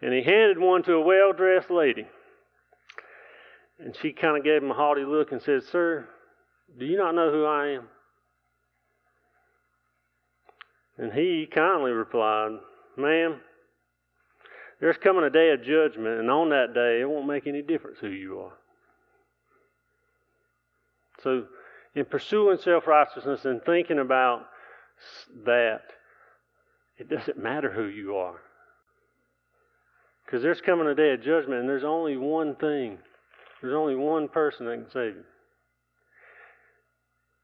And 0.00 0.12
he 0.12 0.22
handed 0.22 0.58
one 0.58 0.82
to 0.84 0.94
a 0.94 1.00
well 1.00 1.32
dressed 1.32 1.70
lady. 1.70 2.06
And 3.80 3.96
she 4.00 4.12
kind 4.12 4.36
of 4.36 4.44
gave 4.44 4.62
him 4.62 4.70
a 4.70 4.74
haughty 4.74 5.04
look 5.04 5.32
and 5.32 5.42
said, 5.42 5.62
Sir, 5.64 6.08
do 6.78 6.84
you 6.84 6.96
not 6.96 7.14
know 7.14 7.30
who 7.30 7.44
I 7.44 7.68
am? 7.68 7.88
And 10.98 11.12
he 11.12 11.48
kindly 11.52 11.92
replied, 11.92 12.58
Ma'am, 12.96 13.40
there's 14.80 14.96
coming 14.96 15.24
a 15.24 15.30
day 15.30 15.50
of 15.50 15.62
judgment, 15.62 16.20
and 16.20 16.30
on 16.30 16.50
that 16.50 16.74
day 16.74 17.00
it 17.00 17.08
won't 17.08 17.26
make 17.26 17.46
any 17.46 17.62
difference 17.62 17.98
who 18.00 18.08
you 18.08 18.40
are. 18.40 18.52
So, 21.22 21.44
in 21.94 22.04
pursuing 22.04 22.58
self 22.58 22.86
righteousness 22.86 23.44
and 23.44 23.62
thinking 23.64 23.98
about 23.98 24.46
that, 25.44 25.82
it 26.98 27.08
doesn't 27.08 27.38
matter 27.38 27.70
who 27.70 27.84
you 27.84 28.16
are. 28.16 28.40
Because 30.24 30.42
there's 30.42 30.60
coming 30.60 30.86
a 30.86 30.94
day 30.94 31.12
of 31.12 31.22
judgment, 31.22 31.60
and 31.60 31.68
there's 31.68 31.84
only 31.84 32.16
one 32.16 32.54
thing, 32.56 32.98
there's 33.62 33.74
only 33.74 33.94
one 33.94 34.28
person 34.28 34.66
that 34.66 34.74
can 34.74 34.90
save 34.90 35.14
you. 35.16 35.24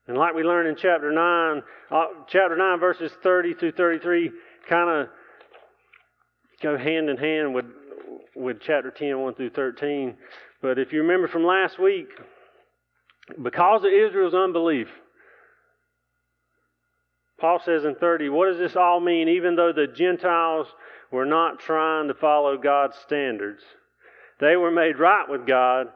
And 0.07 0.19
like 0.19 0.35
we 0.35 0.43
learned 0.43 0.69
in 0.69 0.77
chapter 0.77 1.11
9, 1.11 1.63
uh, 1.91 2.05
chapter 2.29 2.57
9, 2.57 2.79
verses 2.79 3.11
30 3.23 3.55
through 3.55 3.73
33 3.73 4.31
kind 4.69 4.91
of 4.91 5.09
go 6.63 6.77
hand 6.77 7.09
in 7.09 7.17
hand 7.17 7.55
with, 7.55 7.65
with 8.37 8.59
chapter 8.61 8.91
10, 8.91 9.19
1 9.19 9.35
through 9.35 9.51
13. 9.51 10.15
But 10.61 10.79
if 10.79 10.93
you 10.93 11.01
remember 11.01 11.27
from 11.27 11.45
last 11.45 11.79
week, 11.79 12.09
because 13.43 13.85
of 13.85 13.93
Israel's 13.93 14.35
unbelief, 14.35 14.89
Paul 17.41 17.61
says 17.65 17.85
in 17.85 17.95
30, 17.97 18.29
what 18.29 18.47
does 18.51 18.59
this 18.59 18.77
all 18.77 19.01
mean? 19.01 19.29
Even 19.29 19.57
though 19.57 19.73
the 19.73 19.87
Gentiles 19.87 20.69
were 21.11 21.27
not 21.27 21.59
trying 21.59 22.09
to 22.09 22.15
follow 22.15 22.57
God's 22.57 22.97
standards, 22.99 23.63
they 24.41 24.57
were 24.57 24.71
made 24.71 24.99
right 24.99 25.29
with 25.29 25.47
God, 25.47 25.89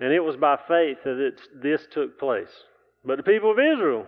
and 0.00 0.12
it 0.12 0.20
was 0.20 0.36
by 0.36 0.56
faith 0.56 0.98
that 1.04 1.32
this 1.62 1.86
took 1.90 2.18
place. 2.18 2.50
But 3.04 3.16
the 3.16 3.22
people 3.22 3.50
of 3.50 3.58
Israel, 3.58 4.06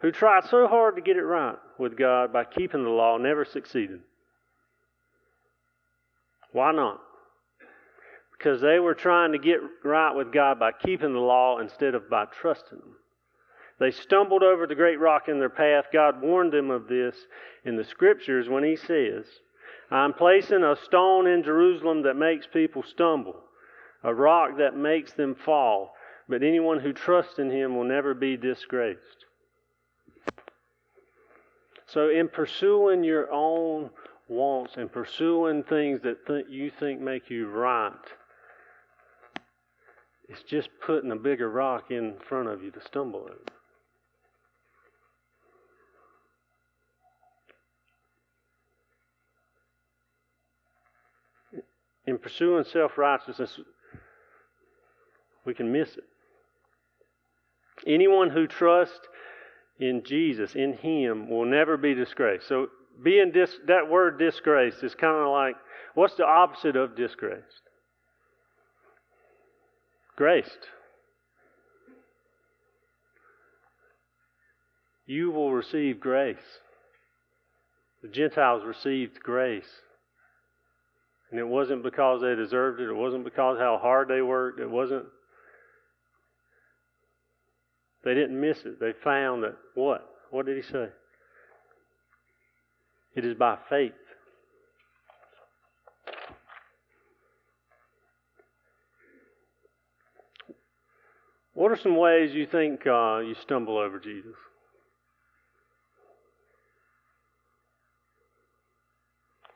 who 0.00 0.10
tried 0.10 0.44
so 0.44 0.66
hard 0.66 0.96
to 0.96 1.02
get 1.02 1.16
it 1.16 1.22
right 1.22 1.56
with 1.78 1.96
God 1.96 2.32
by 2.32 2.44
keeping 2.44 2.82
the 2.82 2.90
law, 2.90 3.18
never 3.18 3.44
succeeded. 3.44 4.00
Why 6.52 6.72
not? 6.72 7.00
Because 8.42 8.60
they 8.60 8.78
were 8.78 8.94
trying 8.94 9.32
to 9.32 9.38
get 9.38 9.60
right 9.84 10.14
with 10.14 10.32
God 10.32 10.58
by 10.58 10.72
keeping 10.72 11.12
the 11.12 11.20
law 11.20 11.60
instead 11.60 11.94
of 11.94 12.10
by 12.10 12.24
trusting 12.24 12.78
Him. 12.78 12.96
They 13.78 13.90
stumbled 13.90 14.42
over 14.42 14.66
the 14.66 14.74
great 14.74 14.98
rock 14.98 15.28
in 15.28 15.38
their 15.38 15.48
path. 15.48 15.86
God 15.92 16.20
warned 16.20 16.52
them 16.52 16.70
of 16.70 16.88
this 16.88 17.14
in 17.64 17.76
the 17.76 17.84
scriptures 17.84 18.48
when 18.48 18.64
He 18.64 18.76
says, 18.76 19.24
I'm 19.90 20.12
placing 20.12 20.64
a 20.64 20.76
stone 20.84 21.26
in 21.26 21.42
Jerusalem 21.42 22.02
that 22.02 22.14
makes 22.14 22.46
people 22.46 22.82
stumble, 22.82 23.36
a 24.02 24.14
rock 24.14 24.58
that 24.58 24.76
makes 24.76 25.12
them 25.12 25.36
fall 25.44 25.92
but 26.32 26.42
anyone 26.42 26.80
who 26.80 26.92
trusts 26.92 27.38
in 27.38 27.50
him 27.50 27.76
will 27.76 27.84
never 27.84 28.14
be 28.14 28.38
disgraced. 28.38 29.26
So, 31.86 32.08
in 32.08 32.28
pursuing 32.28 33.04
your 33.04 33.30
own 33.30 33.90
wants 34.28 34.78
and 34.78 34.90
pursuing 34.90 35.62
things 35.64 36.00
that 36.02 36.26
th- 36.26 36.46
you 36.48 36.70
think 36.70 37.02
make 37.02 37.28
you 37.28 37.48
right, 37.48 37.92
it's 40.32 40.42
just 40.44 40.70
putting 40.84 41.12
a 41.12 41.16
bigger 41.16 41.50
rock 41.50 41.90
in 41.90 42.14
front 42.26 42.48
of 42.48 42.62
you 42.62 42.70
to 42.70 42.80
stumble 42.80 43.20
over. 43.20 43.36
In 52.06 52.18
pursuing 52.18 52.64
self 52.64 52.96
righteousness, 52.96 53.60
we 55.44 55.52
can 55.52 55.70
miss 55.70 55.96
it. 55.96 56.04
Anyone 57.86 58.30
who 58.30 58.46
trusts 58.46 59.06
in 59.78 60.02
Jesus, 60.02 60.54
in 60.54 60.72
Him, 60.72 61.28
will 61.28 61.44
never 61.44 61.76
be 61.76 61.92
disgraced. 61.92 62.48
So, 62.48 62.68
being 63.02 63.32
dis- 63.32 63.60
that 63.66 63.90
word 63.90 64.18
disgraced 64.18 64.82
is 64.82 64.94
kind 64.94 65.16
of 65.16 65.30
like 65.30 65.56
what's 65.94 66.14
the 66.14 66.24
opposite 66.24 66.76
of 66.76 66.96
disgraced? 66.96 67.62
Graced. 70.16 70.68
You 75.06 75.30
will 75.30 75.52
receive 75.52 76.00
grace. 76.00 76.36
The 78.02 78.08
Gentiles 78.08 78.62
received 78.64 79.20
grace. 79.20 79.68
And 81.30 81.40
it 81.40 81.46
wasn't 81.46 81.82
because 81.82 82.20
they 82.20 82.34
deserved 82.34 82.80
it. 82.80 82.88
It 82.88 82.94
wasn't 82.94 83.24
because 83.24 83.58
how 83.58 83.78
hard 83.80 84.08
they 84.08 84.22
worked. 84.22 84.60
It 84.60 84.70
wasn't 84.70 85.06
they 88.04 88.14
didn't 88.14 88.40
miss 88.40 88.58
it. 88.64 88.80
They 88.80 88.92
found 89.04 89.44
that 89.44 89.56
what? 89.74 90.08
What 90.30 90.46
did 90.46 90.56
he 90.56 90.62
say? 90.62 90.88
It 93.14 93.24
is 93.24 93.34
by 93.34 93.58
faith. 93.68 93.92
What 101.54 101.70
are 101.70 101.78
some 101.82 101.96
ways 101.96 102.32
you 102.32 102.46
think 102.46 102.86
uh, 102.86 103.18
you 103.18 103.34
stumble 103.42 103.76
over 103.76 103.98
Jesus? 103.98 104.34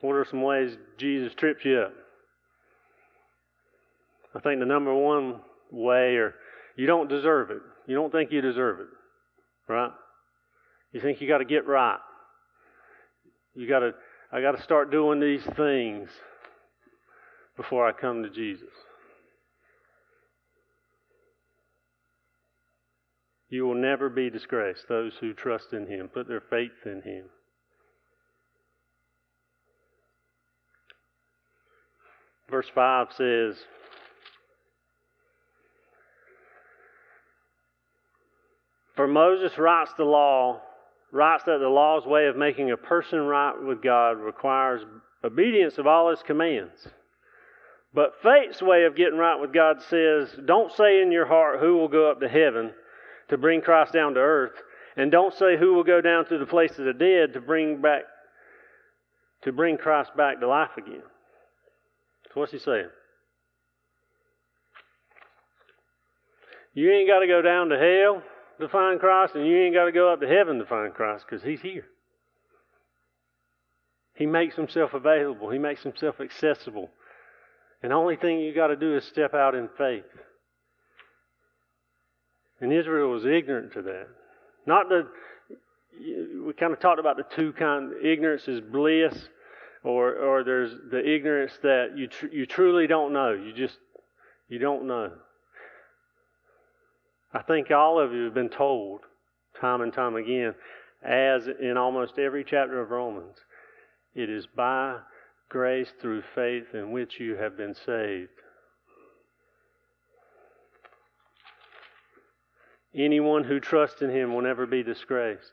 What 0.03 0.13
are 0.13 0.27
some 0.31 0.43
ways 0.43 0.77
Jesus 0.99 1.33
trips 1.35 1.65
you 1.65 1.79
up? 1.79 1.93
I 4.35 4.41
think 4.41 4.61
the 4.61 4.67
number 4.67 4.95
one 4.95 5.41
way, 5.71 6.17
or 6.17 6.35
you 6.77 6.87
don't 6.87 7.09
deserve 7.09 7.51
it. 7.51 7.63
You 7.87 7.95
don't 7.95 8.13
think 8.13 8.31
you 8.31 8.43
deserve 8.43 8.81
it, 8.81 8.89
right? 9.69 9.91
You 10.93 11.01
think 11.01 11.21
you 11.21 11.29
got 11.29 11.39
to 11.39 11.47
get 11.47 11.67
right. 11.67 11.99
You 13.55 13.67
got 13.67 13.81
to, 13.81 13.93
I 14.31 14.43
got 14.43 14.53
to 14.53 14.63
start 14.63 14.91
doing 14.91 15.19
these 15.19 15.43
things 15.57 16.11
before 17.57 17.89
I 17.89 17.93
come 17.93 18.23
to 18.23 18.29
Jesus. 18.31 18.69
You 23.49 23.65
will 23.65 23.75
never 23.75 24.09
be 24.09 24.29
disgraced, 24.29 24.89
those 24.89 25.13
who 25.21 25.33
trust 25.33 25.73
in 25.73 25.87
Him, 25.87 26.09
put 26.09 26.27
their 26.27 26.41
faith 26.41 26.85
in 26.85 27.03
Him. 27.03 27.27
Verse 32.51 32.71
5 32.75 33.09
says, 33.17 33.57
For 38.95 39.07
Moses 39.07 39.59
writes 39.59 39.93
the 39.97 40.05
law, 40.05 40.63
writes 41.13 41.45
that 41.45 41.59
the 41.59 41.69
law's 41.69 42.07
way 42.07 42.27
of 42.27 42.37
making 42.37 42.71
a 42.71 42.77
person 42.77 43.21
right 43.21 43.55
with 43.63 43.83
God 43.83 44.13
requires 44.13 44.83
obedience 45.23 45.77
of 45.79 45.87
all 45.87 46.11
his 46.11 46.23
commands. 46.23 46.89
But 47.93 48.15
faith's 48.23 48.63
way 48.63 48.85
of 48.85 48.97
getting 48.97 49.19
right 49.19 49.41
with 49.41 49.53
God 49.53 49.83
says, 49.83 50.29
don't 50.45 50.73
say 50.73 51.03
in 51.03 51.13
your 51.13 51.27
heart 51.27 51.61
who 51.61 51.77
will 51.77 51.89
go 51.89 52.11
up 52.11 52.21
to 52.21 52.29
heaven 52.29 52.73
to 53.29 53.39
bring 53.39 53.61
Christ 53.61 53.93
down 53.93 54.15
to 54.15 54.21
earth, 54.21 54.63
and 54.97 55.11
don't 55.11 55.35
say 55.35 55.57
who 55.57 55.75
will 55.75 55.85
go 55.85 56.01
down 56.01 56.27
to 56.27 56.39
the 56.39 56.47
place 56.47 56.79
of 56.79 56.85
the 56.85 56.93
dead 56.93 57.35
to 57.35 57.41
bring 57.41 57.81
back 57.81 58.03
to 59.43 59.53
bring 59.53 59.77
Christ 59.77 60.11
back 60.17 60.41
to 60.41 60.49
life 60.49 60.77
again. 60.77 61.03
So 62.33 62.41
what's 62.41 62.53
he 62.53 62.59
saying? 62.59 62.89
You 66.75 66.93
ain't 66.93 67.09
got 67.09 67.21
to 67.21 67.27
go 67.27 67.43
down 67.43 67.69
to 67.69 67.79
hell 67.79 68.23
to 68.61 68.69
find 68.69 68.99
Christ, 68.99 69.35
and 69.35 69.47
you 69.47 69.57
ain't 69.57 69.75
got 69.75 69.85
to 69.85 69.93
go 69.93 70.13
up 70.13 70.21
to 70.21 70.29
heaven 70.29 70.59
to 70.59 70.67
find 70.67 70.93
Christ 70.93 71.25
because 71.29 71.43
He's 71.45 71.61
here. 71.61 71.87
He 74.15 74.27
makes 74.27 74.57
himself 74.57 74.95
available. 74.95 75.51
He 75.51 75.59
makes 75.59 75.83
himself 75.83 76.21
accessible. 76.21 76.91
And 77.83 77.93
the 77.93 77.97
only 77.97 78.17
thing 78.17 78.41
you 78.41 78.55
got 78.55 78.69
to 78.69 78.77
do 78.77 78.97
is 78.97 79.05
step 79.05 79.35
out 79.35 79.55
in 79.55 79.69
faith. 79.77 80.05
And 82.61 82.73
Israel 82.73 83.11
was 83.11 83.25
ignorant 83.25 83.73
to 83.75 83.83
that. 83.83 84.09
Not 84.67 84.89
the, 84.89 85.07
we 86.45 86.53
kind 86.55 86.73
of 86.73 86.81
talked 86.81 86.99
about 86.99 87.17
the 87.17 87.25
two 87.35 87.53
kind. 87.53 87.93
Ignorance 88.03 88.49
is 88.49 88.61
bliss, 88.61 89.29
or 89.85 90.15
or 90.17 90.43
there's 90.43 90.73
the 90.91 90.99
ignorance 90.99 91.53
that 91.63 91.93
you 91.97 92.09
tr- 92.09 92.27
you 92.27 92.47
truly 92.47 92.87
don't 92.87 93.13
know. 93.13 93.33
You 93.33 93.53
just 93.53 93.79
you 94.49 94.59
don't 94.59 94.87
know. 94.87 95.13
I 97.33 97.43
think 97.43 97.71
all 97.71 98.01
of 98.01 98.13
you 98.13 98.25
have 98.25 98.35
been 98.35 98.49
told 98.49 99.01
time 99.61 99.83
and 99.83 99.93
time 99.93 100.17
again, 100.17 100.55
as 101.03 101.49
in 101.61 101.77
almost 101.77 102.19
every 102.19 102.45
chapter 102.45 102.81
of 102.81 102.91
Romans, 102.91 103.37
it 104.15 104.31
is 104.31 104.47
by 104.47 104.99
grace 105.49 105.93
through 106.01 106.23
faith 106.35 106.75
in 106.75 106.91
which 106.93 107.21
you 107.21 107.37
have 107.37 107.57
been 107.57 107.75
saved. 107.75 108.31
Anyone 112.97 113.45
who 113.45 113.61
trusts 113.61 114.01
in 114.01 114.11
him 114.11 114.35
will 114.35 114.43
never 114.43 114.67
be 114.67 114.83
disgraced. 114.83 115.53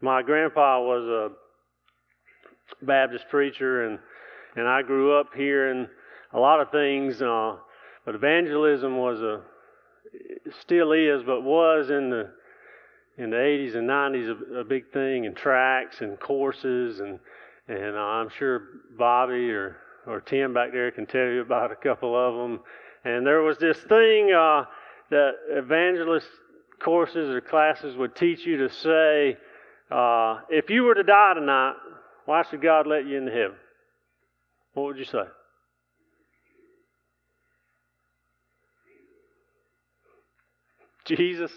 My 0.00 0.22
grandpa 0.22 0.80
was 0.80 1.04
a 1.04 2.84
Baptist 2.84 3.28
preacher, 3.28 3.84
and, 3.84 3.98
and 4.56 4.66
I 4.66 4.80
grew 4.80 5.12
up 5.18 5.34
hearing 5.34 5.86
a 6.32 6.38
lot 6.38 6.60
of 6.60 6.70
things, 6.70 7.20
uh, 7.20 7.56
but 8.06 8.14
evangelism 8.14 8.96
was 8.96 9.20
a, 9.20 9.42
still 10.62 10.92
is, 10.92 11.22
but 11.24 11.42
was 11.42 11.90
in 11.90 12.10
the 12.10 12.30
in 13.18 13.28
the 13.28 13.36
80s 13.36 13.76
and 13.76 13.86
90s 13.86 14.30
a, 14.30 14.60
a 14.60 14.64
big 14.64 14.90
thing, 14.92 15.26
and 15.26 15.36
tracks 15.36 16.00
and 16.00 16.18
courses, 16.18 17.00
and 17.00 17.18
and 17.68 17.96
I'm 17.96 18.30
sure 18.30 18.62
Bobby 18.96 19.50
or 19.50 19.76
or 20.06 20.22
Tim 20.22 20.54
back 20.54 20.72
there 20.72 20.90
can 20.90 21.04
tell 21.04 21.26
you 21.26 21.42
about 21.42 21.70
a 21.70 21.76
couple 21.76 22.16
of 22.16 22.34
them. 22.34 22.60
And 23.04 23.26
there 23.26 23.42
was 23.42 23.58
this 23.58 23.78
thing 23.78 24.32
uh, 24.32 24.64
that 25.10 25.32
evangelist 25.48 26.26
courses 26.82 27.30
or 27.30 27.40
classes 27.40 27.96
would 27.96 28.14
teach 28.14 28.44
you 28.46 28.58
to 28.58 28.68
say, 28.68 29.36
uh, 29.90 30.40
if 30.48 30.70
you 30.70 30.82
were 30.82 30.94
to 30.94 31.02
die 31.02 31.34
tonight, 31.34 31.74
why 32.26 32.42
should 32.50 32.62
God 32.62 32.86
let 32.86 33.06
you 33.06 33.16
into 33.16 33.32
heaven? 33.32 33.56
What 34.74 34.86
would 34.86 34.98
you 34.98 35.04
say? 35.04 35.24
Jesus, 41.06 41.50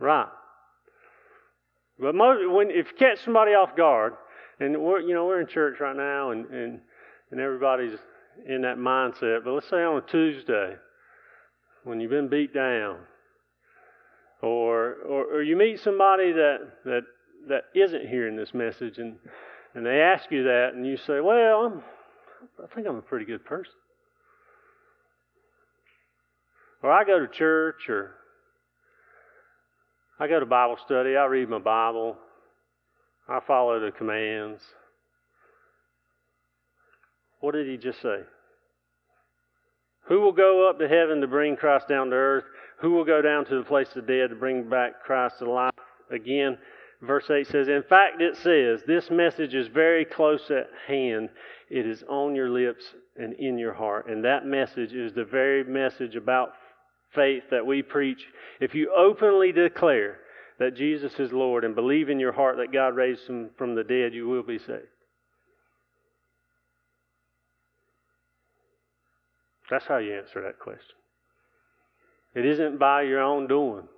right? 0.00 0.26
But 1.98 2.14
most, 2.14 2.50
when 2.50 2.70
if 2.70 2.88
you 2.90 2.96
catch 2.98 3.24
somebody 3.24 3.52
off 3.52 3.76
guard, 3.76 4.14
and 4.58 4.82
we're 4.82 5.00
you 5.00 5.14
know 5.14 5.26
we're 5.26 5.40
in 5.40 5.46
church 5.46 5.78
right 5.80 5.96
now, 5.96 6.30
and 6.30 6.46
and 6.46 6.80
and 7.30 7.40
everybody's 7.40 7.98
in 8.46 8.62
that 8.62 8.78
mindset. 8.78 9.44
But 9.44 9.52
let's 9.52 9.68
say 9.68 9.82
on 9.82 9.98
a 9.98 10.00
Tuesday, 10.02 10.76
when 11.84 12.00
you've 12.00 12.10
been 12.10 12.28
beat 12.28 12.52
down, 12.52 12.98
or 14.42 14.94
or, 15.08 15.24
or 15.36 15.42
you 15.42 15.56
meet 15.56 15.80
somebody 15.80 16.32
that 16.32 16.58
that 16.84 17.02
that 17.48 17.64
isn't 17.74 18.08
hearing 18.08 18.36
this 18.36 18.52
message, 18.52 18.98
and 18.98 19.16
and 19.74 19.86
they 19.86 20.00
ask 20.00 20.30
you 20.30 20.44
that, 20.44 20.70
and 20.74 20.86
you 20.86 20.96
say, 20.96 21.20
"Well, 21.20 21.64
I'm, 21.64 21.82
I 22.62 22.74
think 22.74 22.86
I'm 22.86 22.96
a 22.96 23.02
pretty 23.02 23.24
good 23.24 23.44
person," 23.44 23.74
or 26.82 26.92
I 26.92 27.04
go 27.04 27.18
to 27.18 27.28
church, 27.28 27.88
or 27.88 28.14
I 30.18 30.28
go 30.28 30.40
to 30.40 30.46
Bible 30.46 30.78
study, 30.84 31.16
I 31.16 31.26
read 31.26 31.48
my 31.48 31.58
Bible, 31.58 32.16
I 33.28 33.40
follow 33.46 33.78
the 33.80 33.92
commands. 33.92 34.62
What 37.40 37.52
did 37.52 37.68
he 37.68 37.76
just 37.76 38.00
say? 38.00 38.20
Who 40.08 40.20
will 40.20 40.32
go 40.32 40.68
up 40.68 40.78
to 40.78 40.88
heaven 40.88 41.20
to 41.20 41.26
bring 41.26 41.56
Christ 41.56 41.88
down 41.88 42.10
to 42.10 42.16
earth? 42.16 42.44
Who 42.80 42.92
will 42.92 43.04
go 43.04 43.22
down 43.22 43.44
to 43.46 43.56
the 43.56 43.64
place 43.64 43.88
of 43.96 44.06
the 44.06 44.12
dead 44.12 44.30
to 44.30 44.36
bring 44.36 44.68
back 44.68 45.02
Christ 45.02 45.38
to 45.38 45.50
life 45.50 45.72
again? 46.10 46.58
Verse 47.02 47.28
8 47.28 47.46
says, 47.46 47.68
In 47.68 47.82
fact, 47.82 48.20
it 48.20 48.36
says, 48.36 48.82
This 48.86 49.10
message 49.10 49.54
is 49.54 49.68
very 49.68 50.04
close 50.04 50.50
at 50.50 50.68
hand. 50.86 51.28
It 51.68 51.86
is 51.86 52.04
on 52.08 52.34
your 52.34 52.50
lips 52.50 52.84
and 53.16 53.34
in 53.34 53.58
your 53.58 53.74
heart. 53.74 54.08
And 54.08 54.24
that 54.24 54.46
message 54.46 54.92
is 54.92 55.12
the 55.12 55.24
very 55.24 55.64
message 55.64 56.16
about 56.16 56.52
faith 57.14 57.44
that 57.50 57.66
we 57.66 57.82
preach. 57.82 58.24
If 58.60 58.74
you 58.74 58.92
openly 58.96 59.52
declare 59.52 60.18
that 60.58 60.76
Jesus 60.76 61.18
is 61.18 61.32
Lord 61.32 61.64
and 61.64 61.74
believe 61.74 62.08
in 62.08 62.20
your 62.20 62.32
heart 62.32 62.56
that 62.58 62.72
God 62.72 62.96
raised 62.96 63.26
him 63.26 63.50
from 63.58 63.74
the 63.74 63.84
dead, 63.84 64.14
you 64.14 64.28
will 64.28 64.42
be 64.42 64.58
saved. 64.58 64.86
That's 69.70 69.86
how 69.86 69.98
you 69.98 70.16
answer 70.16 70.42
that 70.42 70.58
question. 70.58 70.96
It 72.34 72.44
isn't 72.44 72.78
by 72.78 73.02
your 73.02 73.20
own 73.20 73.48
doing. 73.48 73.88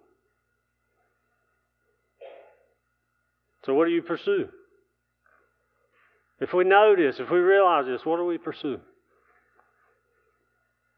So, 3.64 3.74
what 3.74 3.87
do 3.87 3.90
you 3.90 4.02
pursue? 4.02 4.48
If 6.40 6.54
we 6.54 6.64
know 6.64 6.94
this, 6.96 7.18
if 7.18 7.31
we 7.31 7.38
realize 7.38 7.87
this, 7.87 8.07
what 8.07 8.16
do 8.16 8.24
we 8.24 8.38
pursue? 8.38 8.81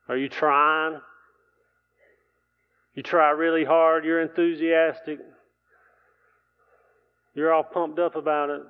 Are 0.08 0.16
you 0.16 0.28
trying? 0.28 1.00
You 2.94 3.02
try 3.02 3.30
really 3.30 3.64
hard, 3.64 4.04
you're 4.04 4.20
enthusiastic, 4.20 5.20
you're 7.34 7.52
all 7.52 7.62
pumped 7.62 7.98
up 7.98 8.16
about 8.16 8.50
it. 8.50 8.62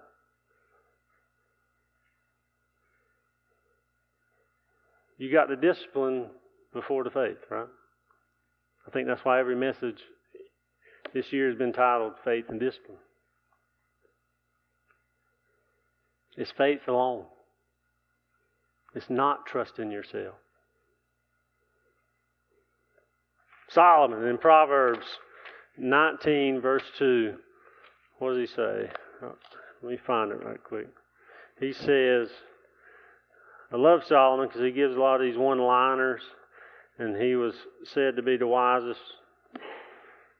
You 5.20 5.30
got 5.30 5.50
the 5.50 5.56
discipline 5.56 6.28
before 6.72 7.04
the 7.04 7.10
faith, 7.10 7.36
right? 7.50 7.66
I 8.86 8.90
think 8.90 9.06
that's 9.06 9.22
why 9.22 9.38
every 9.38 9.54
message 9.54 9.98
this 11.12 11.30
year 11.30 11.48
has 11.48 11.58
been 11.58 11.74
titled 11.74 12.14
Faith 12.24 12.46
and 12.48 12.58
Discipline. 12.58 12.96
It's 16.38 16.50
faith 16.56 16.80
alone. 16.88 17.26
It's 18.94 19.10
not 19.10 19.44
trusting 19.44 19.90
yourself. 19.90 20.36
Solomon 23.68 24.26
in 24.26 24.38
Proverbs 24.38 25.04
19, 25.76 26.62
verse 26.62 26.82
2, 26.98 27.34
what 28.20 28.30
does 28.30 28.48
he 28.48 28.56
say? 28.56 28.90
Let 29.82 29.92
me 29.92 29.98
find 30.06 30.32
it 30.32 30.42
right 30.42 30.64
quick. 30.64 30.88
He 31.60 31.74
says, 31.74 32.28
I 33.72 33.76
love 33.76 34.04
Solomon 34.04 34.48
because 34.48 34.62
he 34.62 34.72
gives 34.72 34.96
a 34.96 35.00
lot 35.00 35.20
of 35.20 35.22
these 35.22 35.38
one 35.38 35.58
liners, 35.58 36.22
and 36.98 37.16
he 37.16 37.36
was 37.36 37.54
said 37.84 38.16
to 38.16 38.22
be 38.22 38.36
the 38.36 38.46
wisest, 38.46 39.00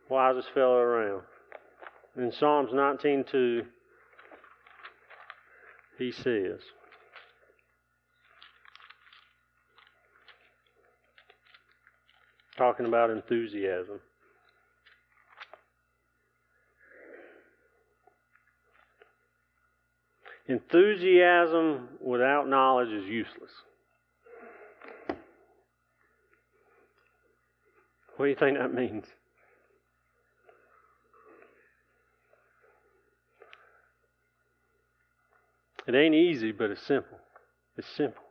wisest 0.08 0.48
fellow 0.52 0.78
around. 0.78 1.22
In 2.16 2.32
Psalms 2.32 2.70
19:2, 2.72 3.66
he 5.96 6.10
says, 6.10 6.60
talking 12.56 12.86
about 12.86 13.10
enthusiasm. 13.10 14.00
Enthusiasm 20.50 21.90
without 22.00 22.48
knowledge 22.48 22.88
is 22.88 23.06
useless. 23.06 23.52
What 28.16 28.26
do 28.26 28.30
you 28.30 28.36
think 28.36 28.58
that 28.58 28.74
means? 28.74 29.04
It 35.86 35.94
ain't 35.94 36.16
easy, 36.16 36.50
but 36.50 36.70
it's 36.70 36.84
simple. 36.84 37.18
It's 37.76 37.86
simple. 37.96 38.24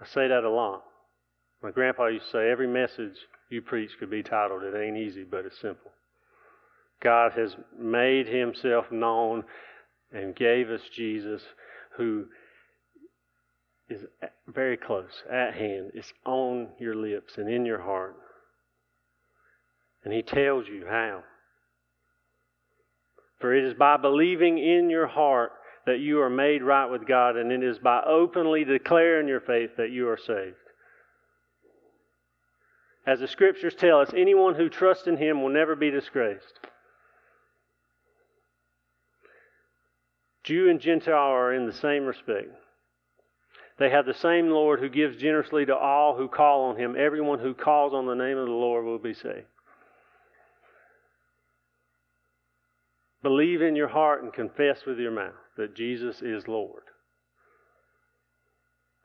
I 0.00 0.06
say 0.06 0.26
that 0.26 0.42
a 0.42 0.50
lot. 0.50 0.82
My 1.62 1.70
grandpa 1.70 2.08
used 2.08 2.24
to 2.26 2.30
say 2.32 2.50
every 2.50 2.66
message 2.66 3.14
you 3.48 3.62
preach 3.62 3.90
could 4.00 4.10
be 4.10 4.24
titled, 4.24 4.64
It 4.64 4.76
Ain't 4.76 4.96
Easy, 4.96 5.22
but 5.22 5.44
It's 5.44 5.60
Simple. 5.60 5.92
God 7.00 7.32
has 7.36 7.54
made 7.78 8.26
himself 8.26 8.86
known 8.90 9.44
and 10.14 10.34
gave 10.34 10.70
us 10.70 10.80
Jesus 10.94 11.42
who 11.96 12.26
is 13.88 14.00
very 14.48 14.76
close, 14.76 15.22
at 15.30 15.54
hand. 15.54 15.90
It's 15.94 16.12
on 16.24 16.68
your 16.78 16.94
lips 16.94 17.36
and 17.36 17.50
in 17.50 17.66
your 17.66 17.82
heart. 17.82 18.16
And 20.04 20.12
he 20.12 20.22
tells 20.22 20.66
you 20.68 20.86
how. 20.88 21.22
For 23.40 23.54
it 23.54 23.64
is 23.64 23.74
by 23.74 23.96
believing 23.96 24.58
in 24.58 24.88
your 24.88 25.06
heart 25.06 25.52
that 25.86 26.00
you 26.00 26.20
are 26.20 26.30
made 26.30 26.62
right 26.62 26.86
with 26.86 27.06
God, 27.06 27.36
and 27.36 27.52
it 27.52 27.62
is 27.62 27.78
by 27.78 28.02
openly 28.06 28.64
declaring 28.64 29.28
your 29.28 29.40
faith 29.40 29.70
that 29.76 29.90
you 29.90 30.08
are 30.08 30.16
saved. 30.16 30.56
As 33.06 33.20
the 33.20 33.28
scriptures 33.28 33.74
tell 33.74 34.00
us, 34.00 34.10
anyone 34.16 34.54
who 34.54 34.70
trusts 34.70 35.06
in 35.06 35.18
Him 35.18 35.42
will 35.42 35.52
never 35.52 35.76
be 35.76 35.90
disgraced. 35.90 36.58
Jew 40.44 40.68
and 40.68 40.80
Gentile 40.80 41.14
are 41.14 41.54
in 41.54 41.66
the 41.66 41.72
same 41.72 42.04
respect. 42.04 42.48
They 43.78 43.90
have 43.90 44.06
the 44.06 44.14
same 44.14 44.50
Lord 44.50 44.78
who 44.78 44.88
gives 44.88 45.16
generously 45.16 45.66
to 45.66 45.74
all 45.74 46.16
who 46.16 46.28
call 46.28 46.66
on 46.66 46.76
him. 46.76 46.94
Everyone 46.96 47.40
who 47.40 47.54
calls 47.54 47.92
on 47.92 48.06
the 48.06 48.14
name 48.14 48.38
of 48.38 48.46
the 48.46 48.52
Lord 48.52 48.84
will 48.84 48.98
be 48.98 49.14
saved. 49.14 49.46
Believe 53.22 53.62
in 53.62 53.74
your 53.74 53.88
heart 53.88 54.22
and 54.22 54.32
confess 54.32 54.84
with 54.86 54.98
your 54.98 55.10
mouth 55.10 55.32
that 55.56 55.74
Jesus 55.74 56.20
is 56.20 56.46
Lord. 56.46 56.82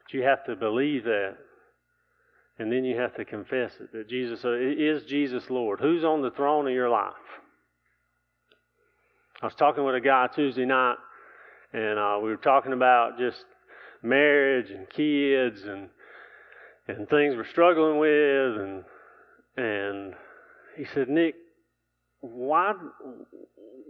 But 0.04 0.14
you 0.14 0.24
have 0.24 0.44
to 0.46 0.58
believe 0.58 1.06
that. 1.06 1.38
And 2.60 2.70
then 2.70 2.84
you 2.84 3.00
have 3.00 3.16
to 3.16 3.24
confess 3.24 3.72
it 3.80 3.94
that 3.94 4.10
Jesus 4.10 4.44
uh, 4.44 4.58
is 4.60 5.04
Jesus 5.06 5.50
Lord. 5.50 5.80
Who's 5.80 6.04
on 6.04 6.22
the 6.22 6.32
throne 6.32 6.68
of 6.68 6.74
your 6.74 6.90
life? 6.90 7.14
I 9.42 9.46
was 9.46 9.56
talking 9.56 9.86
with 9.86 9.96
a 9.96 10.02
guy 10.02 10.28
Tuesday 10.36 10.66
night, 10.66 10.98
and 11.74 12.00
uh, 12.00 12.18
we 12.22 12.30
were 12.30 12.38
talking 12.38 12.74
about 12.74 13.18
just 13.18 13.46
marriage 14.02 14.72
and 14.72 14.90
kids 14.90 15.64
and 15.64 15.90
and 16.88 17.08
things 17.08 17.36
we're 17.36 17.46
struggling 17.46 18.00
with, 18.00 18.62
and 18.62 18.84
and 19.58 20.14
he 20.76 20.86
said, 20.86 21.10
Nick, 21.10 21.36
why 22.22 22.74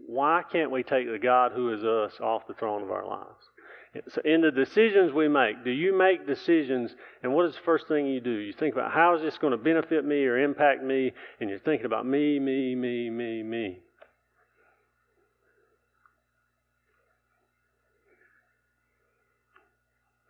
why 0.07 0.41
can't 0.51 0.71
we 0.71 0.83
take 0.83 1.09
the 1.09 1.19
God 1.19 1.51
who 1.53 1.73
is 1.73 1.83
us 1.83 2.19
off 2.19 2.47
the 2.47 2.53
throne 2.55 2.81
of 2.81 2.91
our 2.91 3.05
lives? 3.05 4.05
So 4.09 4.21
in 4.23 4.41
the 4.41 4.51
decisions 4.51 5.13
we 5.13 5.27
make, 5.27 5.63
do 5.63 5.71
you 5.71 5.97
make 5.97 6.27
decisions 6.27 6.91
and 7.23 7.33
what 7.33 7.45
is 7.45 7.55
the 7.55 7.61
first 7.61 7.87
thing 7.87 8.05
you 8.05 8.19
do? 8.19 8.31
You 8.31 8.53
think 8.53 8.75
about 8.75 8.91
how 8.91 9.15
is 9.15 9.21
this 9.21 9.37
going 9.39 9.51
to 9.51 9.57
benefit 9.57 10.05
me 10.05 10.25
or 10.25 10.37
impact 10.37 10.83
me, 10.83 11.11
and 11.39 11.49
you're 11.49 11.59
thinking 11.59 11.85
about 11.85 12.05
me, 12.05 12.39
me, 12.39 12.75
me, 12.75 13.09
me, 13.09 13.41
me. 13.41 13.79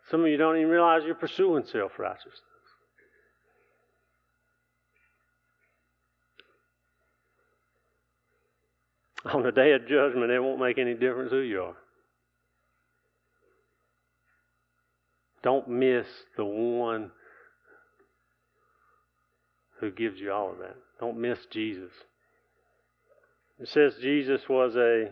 Some 0.09 0.21
of 0.21 0.27
you 0.27 0.37
don't 0.37 0.57
even 0.57 0.69
realize 0.69 1.03
you're 1.05 1.15
pursuing 1.15 1.65
self 1.71 1.91
righteousness. 1.99 2.39
On 9.33 9.43
the 9.43 9.51
day 9.51 9.73
of 9.73 9.87
judgment, 9.87 10.31
it 10.31 10.39
won't 10.39 10.61
make 10.61 10.77
any 10.77 10.93
difference 10.93 11.31
who 11.31 11.39
you 11.39 11.61
are. 11.61 11.75
Don't 15.43 15.67
miss 15.67 16.07
the 16.37 16.45
one 16.45 17.11
who 19.79 19.91
gives 19.91 20.19
you 20.19 20.31
all 20.31 20.51
of 20.51 20.57
that. 20.59 20.75
Don't 20.99 21.19
miss 21.19 21.39
Jesus. 21.51 21.91
It 23.59 23.67
says 23.69 23.93
Jesus 24.01 24.41
was 24.49 24.75
a 24.75 25.11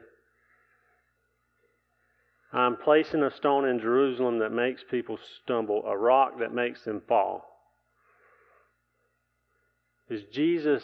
I'm 2.53 2.77
placing 2.77 3.23
a 3.23 3.35
stone 3.35 3.67
in 3.67 3.79
Jerusalem 3.79 4.39
that 4.39 4.51
makes 4.51 4.81
people 4.89 5.17
stumble, 5.43 5.83
a 5.85 5.97
rock 5.97 6.39
that 6.39 6.53
makes 6.53 6.83
them 6.83 7.01
fall. 7.07 7.43
Is 10.09 10.21
Jesus 10.33 10.81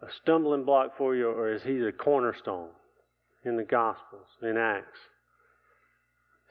a 0.00 0.06
stumbling 0.22 0.64
block 0.64 0.96
for 0.96 1.14
you, 1.14 1.28
or 1.28 1.52
is 1.52 1.62
he 1.62 1.76
the 1.76 1.92
cornerstone 1.92 2.70
in 3.44 3.56
the 3.56 3.64
Gospels, 3.64 4.26
in 4.42 4.56
Acts? 4.56 4.98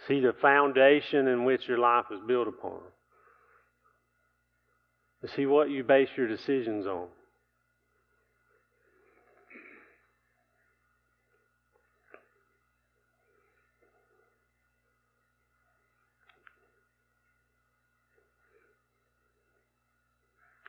Is 0.01 0.07
he 0.07 0.19
the 0.19 0.33
foundation 0.33 1.27
in 1.27 1.43
which 1.43 1.67
your 1.67 1.79
life 1.79 2.05
is 2.11 2.19
built 2.27 2.47
upon? 2.47 2.79
Is 5.23 5.31
he 5.35 5.45
what 5.45 5.69
you 5.69 5.83
base 5.83 6.09
your 6.15 6.27
decisions 6.27 6.85
on? 6.85 7.07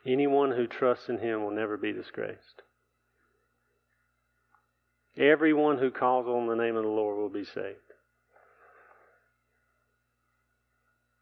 Anyone 0.07 0.51
who 0.53 0.67
trusts 0.67 1.09
in 1.09 1.19
him 1.19 1.43
will 1.43 1.51
never 1.51 1.77
be 1.77 1.93
disgraced. 1.93 2.63
Everyone 5.17 5.79
who 5.79 5.91
calls 5.91 6.27
on 6.27 6.47
the 6.47 6.57
name 6.57 6.77
of 6.77 6.83
the 6.83 6.91
Lord 6.91 7.17
will 7.17 7.29
be 7.29 7.45
saved. 7.45 7.79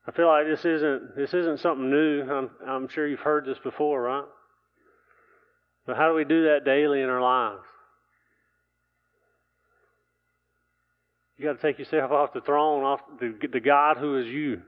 I 0.07 0.11
feel 0.11 0.27
like 0.27 0.47
this 0.47 0.65
isn't 0.65 1.15
this 1.17 1.33
isn't 1.33 1.61
something 1.61 1.89
new. 1.89 2.23
I'm 2.23 2.51
I'm 2.67 2.89
sure 2.89 3.07
you've 3.07 3.21
heard 3.21 3.45
this 3.45 3.59
before, 3.63 4.03
right? 4.03 4.25
But 5.87 5.97
how 5.97 6.09
do 6.09 6.15
we 6.15 6.25
do 6.25 6.45
that 6.45 6.65
daily 6.65 7.03
in 7.03 7.09
our 7.09 7.21
lives? 7.21 7.63
You 11.37 11.45
got 11.45 11.61
to 11.61 11.63
take 11.63 11.79
yourself 11.79 12.11
off 12.13 12.33
the 12.33 12.41
throne, 12.41 12.85
off 12.85 13.01
the, 13.19 13.35
the 13.53 13.61
God 13.61 13.97
who 13.97 14.17
is 14.19 14.27
you. 14.27 14.63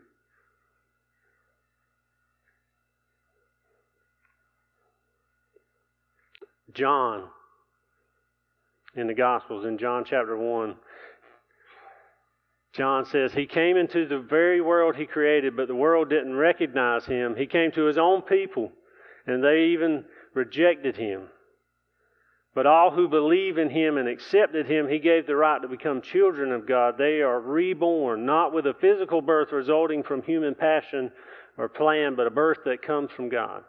John 6.74 7.28
in 8.96 9.06
the 9.06 9.14
Gospels, 9.14 9.64
in 9.64 9.78
John 9.78 10.04
chapter 10.04 10.36
1. 10.36 10.76
John 12.74 13.04
says, 13.06 13.32
He 13.32 13.46
came 13.46 13.76
into 13.76 14.06
the 14.06 14.18
very 14.18 14.60
world 14.60 14.96
He 14.96 15.06
created, 15.06 15.56
but 15.56 15.68
the 15.68 15.74
world 15.74 16.10
didn't 16.10 16.34
recognize 16.34 17.06
Him. 17.06 17.36
He 17.36 17.46
came 17.46 17.70
to 17.72 17.84
His 17.84 17.98
own 17.98 18.22
people, 18.22 18.72
and 19.26 19.42
they 19.42 19.66
even 19.72 20.04
rejected 20.34 20.96
Him. 20.96 21.28
But 22.54 22.66
all 22.66 22.92
who 22.92 23.08
believe 23.08 23.58
in 23.58 23.70
Him 23.70 23.96
and 23.96 24.08
accepted 24.08 24.66
Him, 24.66 24.88
He 24.88 24.98
gave 24.98 25.26
the 25.26 25.36
right 25.36 25.62
to 25.62 25.68
become 25.68 26.02
children 26.02 26.52
of 26.52 26.66
God. 26.66 26.98
They 26.98 27.20
are 27.20 27.40
reborn, 27.40 28.26
not 28.26 28.52
with 28.52 28.66
a 28.66 28.74
physical 28.80 29.22
birth 29.22 29.52
resulting 29.52 30.02
from 30.02 30.22
human 30.22 30.54
passion 30.54 31.12
or 31.56 31.68
plan, 31.68 32.14
but 32.16 32.26
a 32.26 32.30
birth 32.30 32.58
that 32.64 32.82
comes 32.82 33.10
from 33.12 33.28
God. 33.28 33.62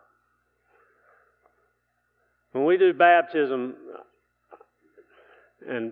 When 2.55 2.63
we 2.63 2.77
do 2.77 2.93
baptism, 2.93 3.75
and 5.67 5.91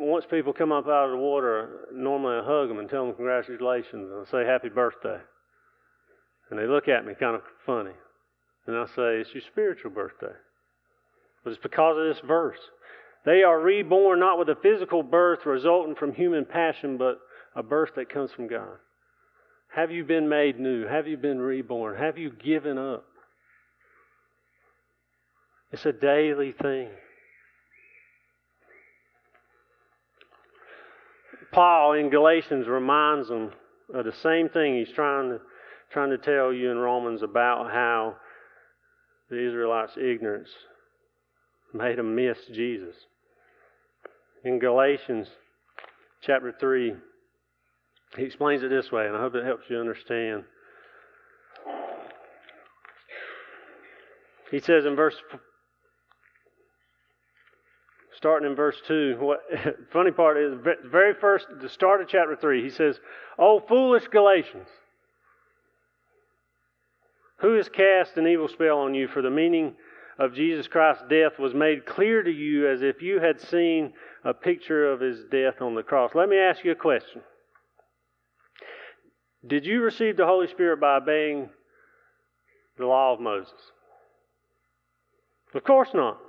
once 0.00 0.24
people 0.28 0.52
come 0.52 0.72
up 0.72 0.88
out 0.88 1.04
of 1.04 1.10
the 1.12 1.16
water, 1.16 1.86
normally 1.94 2.38
I 2.38 2.44
hug 2.44 2.66
them 2.66 2.80
and 2.80 2.90
tell 2.90 3.06
them 3.06 3.14
congratulations 3.14 4.10
and 4.10 4.26
I 4.26 4.28
say 4.28 4.44
happy 4.44 4.68
birthday. 4.68 5.18
And 6.50 6.58
they 6.58 6.66
look 6.66 6.88
at 6.88 7.06
me 7.06 7.12
kind 7.14 7.36
of 7.36 7.42
funny. 7.64 7.92
And 8.66 8.76
I 8.76 8.86
say, 8.86 9.20
it's 9.20 9.32
your 9.32 9.44
spiritual 9.52 9.92
birthday. 9.92 10.34
But 11.44 11.50
it's 11.50 11.62
because 11.62 11.96
of 11.96 12.12
this 12.12 12.26
verse. 12.26 12.58
They 13.24 13.44
are 13.44 13.60
reborn 13.60 14.18
not 14.18 14.40
with 14.40 14.48
a 14.48 14.56
physical 14.60 15.04
birth 15.04 15.46
resulting 15.46 15.94
from 15.94 16.14
human 16.14 16.44
passion, 16.44 16.96
but 16.96 17.20
a 17.54 17.62
birth 17.62 17.90
that 17.94 18.12
comes 18.12 18.32
from 18.32 18.48
God. 18.48 18.76
Have 19.72 19.92
you 19.92 20.02
been 20.02 20.28
made 20.28 20.58
new? 20.58 20.84
Have 20.84 21.06
you 21.06 21.16
been 21.16 21.38
reborn? 21.38 21.96
Have 21.96 22.18
you 22.18 22.32
given 22.32 22.76
up? 22.76 23.04
It's 25.72 25.86
a 25.86 25.92
daily 25.92 26.52
thing. 26.52 26.90
Paul 31.50 31.94
in 31.94 32.10
Galatians 32.10 32.66
reminds 32.68 33.28
them 33.28 33.52
of 33.94 34.04
the 34.04 34.12
same 34.22 34.50
thing 34.50 34.76
he's 34.76 34.94
trying 34.94 35.30
to, 35.30 35.40
trying 35.90 36.10
to 36.10 36.18
tell 36.18 36.52
you 36.52 36.70
in 36.70 36.78
Romans 36.78 37.22
about 37.22 37.70
how 37.70 38.16
the 39.30 39.46
Israelites' 39.46 39.96
ignorance 39.96 40.50
made 41.72 41.96
them 41.98 42.14
miss 42.14 42.38
Jesus. 42.52 42.94
In 44.44 44.58
Galatians 44.58 45.28
chapter 46.22 46.54
3, 46.58 46.94
he 48.16 48.24
explains 48.24 48.62
it 48.62 48.68
this 48.68 48.92
way, 48.92 49.06
and 49.06 49.16
I 49.16 49.20
hope 49.20 49.34
it 49.34 49.44
helps 49.44 49.64
you 49.70 49.78
understand. 49.78 50.44
He 54.50 54.60
says 54.60 54.84
in 54.84 54.96
verse 54.96 55.16
starting 58.22 58.48
in 58.48 58.54
verse 58.54 58.80
2. 58.86 59.16
What 59.18 59.40
funny 59.92 60.12
part 60.12 60.36
is, 60.38 60.52
the 60.52 60.76
very 60.88 61.12
first, 61.12 61.48
the 61.60 61.68
start 61.68 62.00
of 62.00 62.06
chapter 62.06 62.36
3, 62.36 62.62
he 62.62 62.70
says, 62.70 63.00
Oh, 63.36 63.58
foolish 63.58 64.06
Galatians, 64.06 64.68
who 67.38 67.54
has 67.54 67.68
cast 67.68 68.16
an 68.16 68.28
evil 68.28 68.46
spell 68.46 68.78
on 68.78 68.94
you? 68.94 69.08
For 69.08 69.22
the 69.22 69.30
meaning 69.30 69.74
of 70.20 70.36
Jesus 70.36 70.68
Christ's 70.68 71.02
death 71.10 71.40
was 71.40 71.52
made 71.52 71.84
clear 71.84 72.22
to 72.22 72.30
you 72.30 72.70
as 72.70 72.80
if 72.80 73.02
you 73.02 73.18
had 73.18 73.40
seen 73.40 73.92
a 74.24 74.32
picture 74.32 74.92
of 74.92 75.00
his 75.00 75.24
death 75.24 75.60
on 75.60 75.74
the 75.74 75.82
cross. 75.82 76.12
Let 76.14 76.28
me 76.28 76.38
ask 76.38 76.64
you 76.64 76.70
a 76.70 76.76
question. 76.76 77.22
Did 79.44 79.66
you 79.66 79.82
receive 79.82 80.16
the 80.16 80.26
Holy 80.26 80.46
Spirit 80.46 80.80
by 80.80 80.98
obeying 80.98 81.50
the 82.78 82.86
law 82.86 83.14
of 83.14 83.18
Moses? 83.18 83.52
Of 85.52 85.64
course 85.64 85.88
not. 85.92 86.20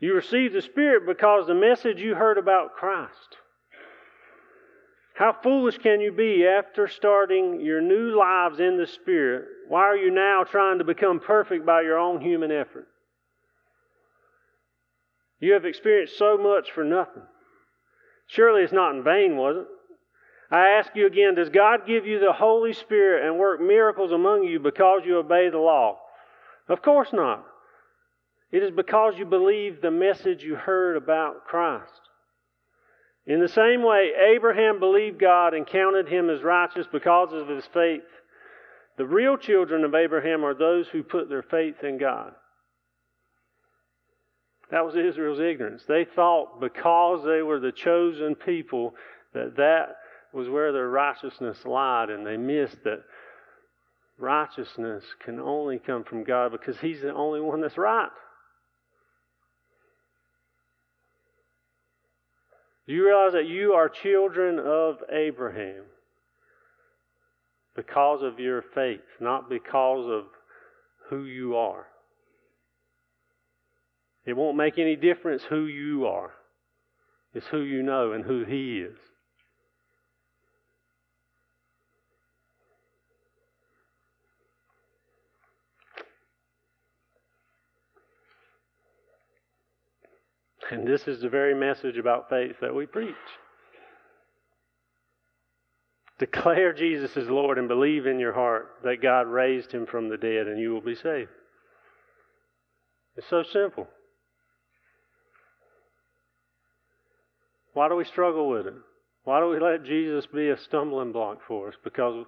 You 0.00 0.14
received 0.14 0.54
the 0.54 0.62
Spirit 0.62 1.06
because 1.06 1.46
the 1.46 1.54
message 1.54 2.00
you 2.00 2.14
heard 2.14 2.38
about 2.38 2.74
Christ. 2.74 3.38
How 5.14 5.34
foolish 5.42 5.78
can 5.78 6.00
you 6.00 6.12
be 6.12 6.46
after 6.46 6.86
starting 6.88 7.62
your 7.62 7.80
new 7.80 8.18
lives 8.18 8.60
in 8.60 8.76
the 8.76 8.86
Spirit? 8.86 9.46
Why 9.68 9.80
are 9.80 9.96
you 9.96 10.10
now 10.10 10.44
trying 10.44 10.78
to 10.78 10.84
become 10.84 11.20
perfect 11.20 11.64
by 11.64 11.80
your 11.80 11.98
own 11.98 12.20
human 12.20 12.52
effort? 12.52 12.86
You 15.40 15.54
have 15.54 15.64
experienced 15.64 16.18
so 16.18 16.36
much 16.36 16.70
for 16.70 16.84
nothing. 16.84 17.22
Surely 18.26 18.62
it's 18.62 18.72
not 18.72 18.94
in 18.94 19.04
vain, 19.04 19.36
was 19.36 19.56
it? 19.56 19.66
I 20.50 20.68
ask 20.78 20.90
you 20.94 21.06
again, 21.06 21.34
does 21.34 21.48
God 21.48 21.86
give 21.86 22.06
you 22.06 22.20
the 22.20 22.32
Holy 22.32 22.72
Spirit 22.72 23.26
and 23.26 23.38
work 23.38 23.60
miracles 23.60 24.12
among 24.12 24.44
you 24.44 24.60
because 24.60 25.02
you 25.04 25.16
obey 25.18 25.48
the 25.48 25.58
law? 25.58 25.98
Of 26.68 26.82
course 26.82 27.12
not. 27.12 27.44
It 28.52 28.62
is 28.62 28.70
because 28.70 29.14
you 29.18 29.24
believe 29.24 29.80
the 29.80 29.90
message 29.90 30.42
you 30.42 30.54
heard 30.54 30.96
about 30.96 31.44
Christ. 31.44 32.00
In 33.26 33.40
the 33.40 33.48
same 33.48 33.82
way, 33.82 34.12
Abraham 34.34 34.78
believed 34.78 35.18
God 35.18 35.52
and 35.52 35.66
counted 35.66 36.08
him 36.08 36.30
as 36.30 36.42
righteous 36.42 36.86
because 36.92 37.32
of 37.32 37.48
his 37.48 37.66
faith. 37.74 38.02
The 38.98 39.06
real 39.06 39.36
children 39.36 39.84
of 39.84 39.94
Abraham 39.94 40.44
are 40.44 40.54
those 40.54 40.86
who 40.88 41.02
put 41.02 41.28
their 41.28 41.42
faith 41.42 41.82
in 41.82 41.98
God. 41.98 42.32
That 44.70 44.84
was 44.84 44.96
Israel's 44.96 45.40
ignorance. 45.40 45.82
They 45.86 46.04
thought 46.04 46.60
because 46.60 47.24
they 47.24 47.42
were 47.42 47.60
the 47.60 47.72
chosen 47.72 48.34
people 48.34 48.94
that 49.34 49.56
that 49.56 49.96
was 50.32 50.48
where 50.48 50.72
their 50.72 50.88
righteousness 50.88 51.58
lied, 51.64 52.10
and 52.10 52.26
they 52.26 52.36
missed 52.36 52.82
that 52.84 53.02
righteousness 54.18 55.04
can 55.24 55.38
only 55.40 55.78
come 55.78 56.04
from 56.04 56.24
God 56.24 56.52
because 56.52 56.78
He's 56.78 57.00
the 57.00 57.12
only 57.12 57.40
one 57.40 57.60
that's 57.60 57.78
right. 57.78 58.08
Do 62.86 62.94
you 62.94 63.04
realize 63.04 63.32
that 63.32 63.48
you 63.48 63.72
are 63.72 63.88
children 63.88 64.58
of 64.58 64.98
Abraham 65.10 65.84
because 67.74 68.22
of 68.22 68.38
your 68.38 68.62
faith, 68.62 69.00
not 69.20 69.50
because 69.50 70.06
of 70.08 70.24
who 71.08 71.24
you 71.24 71.56
are? 71.56 71.86
It 74.24 74.36
won't 74.36 74.56
make 74.56 74.78
any 74.78 74.96
difference 74.96 75.42
who 75.42 75.66
you 75.66 76.06
are. 76.06 76.32
It's 77.34 77.46
who 77.46 77.60
you 77.60 77.82
know 77.82 78.12
and 78.12 78.24
who 78.24 78.44
He 78.44 78.80
is. 78.80 78.98
And 90.70 90.86
this 90.86 91.06
is 91.06 91.20
the 91.20 91.28
very 91.28 91.54
message 91.54 91.96
about 91.96 92.28
faith 92.28 92.56
that 92.60 92.74
we 92.74 92.86
preach. 92.86 93.14
Declare 96.18 96.72
Jesus 96.72 97.16
is 97.16 97.28
Lord 97.28 97.58
and 97.58 97.68
believe 97.68 98.06
in 98.06 98.18
your 98.18 98.32
heart 98.32 98.68
that 98.82 99.02
God 99.02 99.26
raised 99.26 99.70
him 99.70 99.86
from 99.86 100.08
the 100.08 100.16
dead 100.16 100.46
and 100.46 100.58
you 100.58 100.72
will 100.72 100.80
be 100.80 100.94
saved. 100.94 101.30
It's 103.16 103.28
so 103.28 103.42
simple. 103.52 103.86
Why 107.74 107.88
do 107.88 107.96
we 107.96 108.04
struggle 108.04 108.48
with 108.48 108.66
it? 108.66 108.74
Why 109.24 109.40
do 109.40 109.48
we 109.48 109.58
let 109.58 109.84
Jesus 109.84 110.26
be 110.26 110.48
a 110.48 110.58
stumbling 110.58 111.12
block 111.12 111.40
for 111.46 111.68
us? 111.68 111.74
Because 111.84 112.24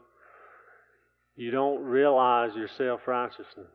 you 1.36 1.50
don't 1.50 1.82
realize 1.82 2.50
your 2.54 2.68
self 2.76 3.06
righteousness. 3.06 3.68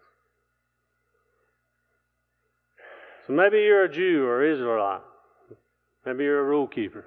So 3.25 3.33
maybe 3.33 3.59
you're 3.59 3.85
a 3.85 3.91
Jew 3.91 4.25
or 4.25 4.43
Israelite. 4.43 5.01
Maybe 6.05 6.25
you're 6.25 6.41
a 6.41 6.43
rule 6.43 6.67
keeper. 6.67 7.05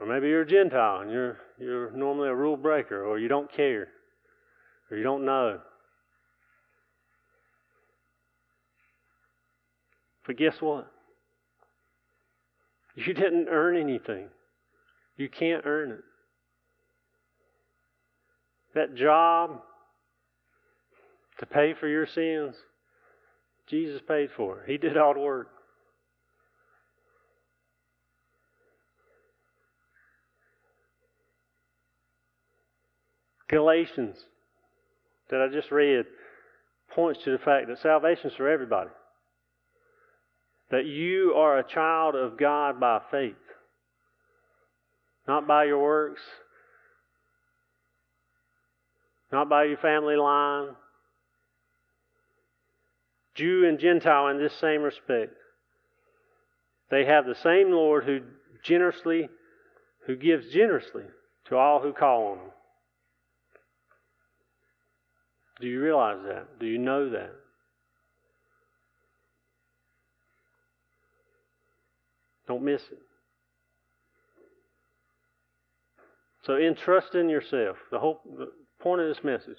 Or 0.00 0.06
maybe 0.06 0.28
you're 0.28 0.42
a 0.42 0.46
Gentile 0.46 1.00
and 1.00 1.10
you're, 1.10 1.38
you're 1.58 1.90
normally 1.92 2.28
a 2.28 2.34
rule 2.34 2.56
breaker, 2.56 3.04
or 3.04 3.18
you 3.18 3.28
don't 3.28 3.52
care, 3.52 3.88
or 4.90 4.96
you 4.96 5.02
don't 5.02 5.24
know. 5.24 5.60
But 10.26 10.36
guess 10.36 10.60
what? 10.60 10.90
You 12.94 13.14
didn't 13.14 13.48
earn 13.48 13.76
anything. 13.76 14.28
You 15.16 15.28
can't 15.28 15.64
earn 15.66 15.92
it. 15.92 16.04
That 18.74 18.94
job 18.94 19.60
to 21.38 21.46
pay 21.46 21.74
for 21.74 21.88
your 21.88 22.06
sins, 22.06 22.54
Jesus 23.72 24.02
paid 24.06 24.28
for 24.36 24.60
it. 24.60 24.70
He 24.70 24.76
did 24.76 24.98
all 24.98 25.14
the 25.14 25.20
work. 25.20 25.48
Galatians, 33.48 34.16
that 35.30 35.40
I 35.40 35.48
just 35.50 35.70
read, 35.70 36.04
points 36.94 37.20
to 37.24 37.30
the 37.30 37.38
fact 37.38 37.68
that 37.68 37.78
salvation 37.78 38.30
is 38.30 38.36
for 38.36 38.46
everybody. 38.46 38.90
That 40.70 40.84
you 40.84 41.32
are 41.34 41.58
a 41.58 41.66
child 41.66 42.14
of 42.14 42.38
God 42.38 42.78
by 42.78 43.00
faith, 43.10 43.32
not 45.26 45.46
by 45.46 45.64
your 45.64 45.82
works, 45.82 46.20
not 49.32 49.48
by 49.48 49.64
your 49.64 49.78
family 49.78 50.16
line, 50.16 50.76
Jew 53.34 53.66
and 53.66 53.78
Gentile 53.78 54.28
in 54.28 54.38
this 54.38 54.54
same 54.60 54.82
respect. 54.82 55.32
They 56.90 57.06
have 57.06 57.24
the 57.24 57.34
same 57.42 57.70
Lord 57.70 58.04
who 58.04 58.20
generously, 58.62 59.28
who 60.06 60.16
gives 60.16 60.52
generously 60.52 61.04
to 61.48 61.56
all 61.56 61.80
who 61.80 61.92
call 61.92 62.32
on 62.32 62.38
him. 62.38 62.50
Do 65.60 65.68
you 65.68 65.80
realize 65.80 66.18
that? 66.26 66.58
Do 66.60 66.66
you 66.66 66.78
know 66.78 67.10
that? 67.10 67.30
Don't 72.48 72.62
miss 72.62 72.82
it. 72.90 72.98
So, 76.44 76.56
in 76.56 76.74
trusting 76.74 77.28
yourself, 77.28 77.76
the 77.90 78.00
whole 78.00 78.20
the 78.36 78.50
point 78.80 79.00
of 79.00 79.08
this 79.08 79.22
message, 79.22 79.58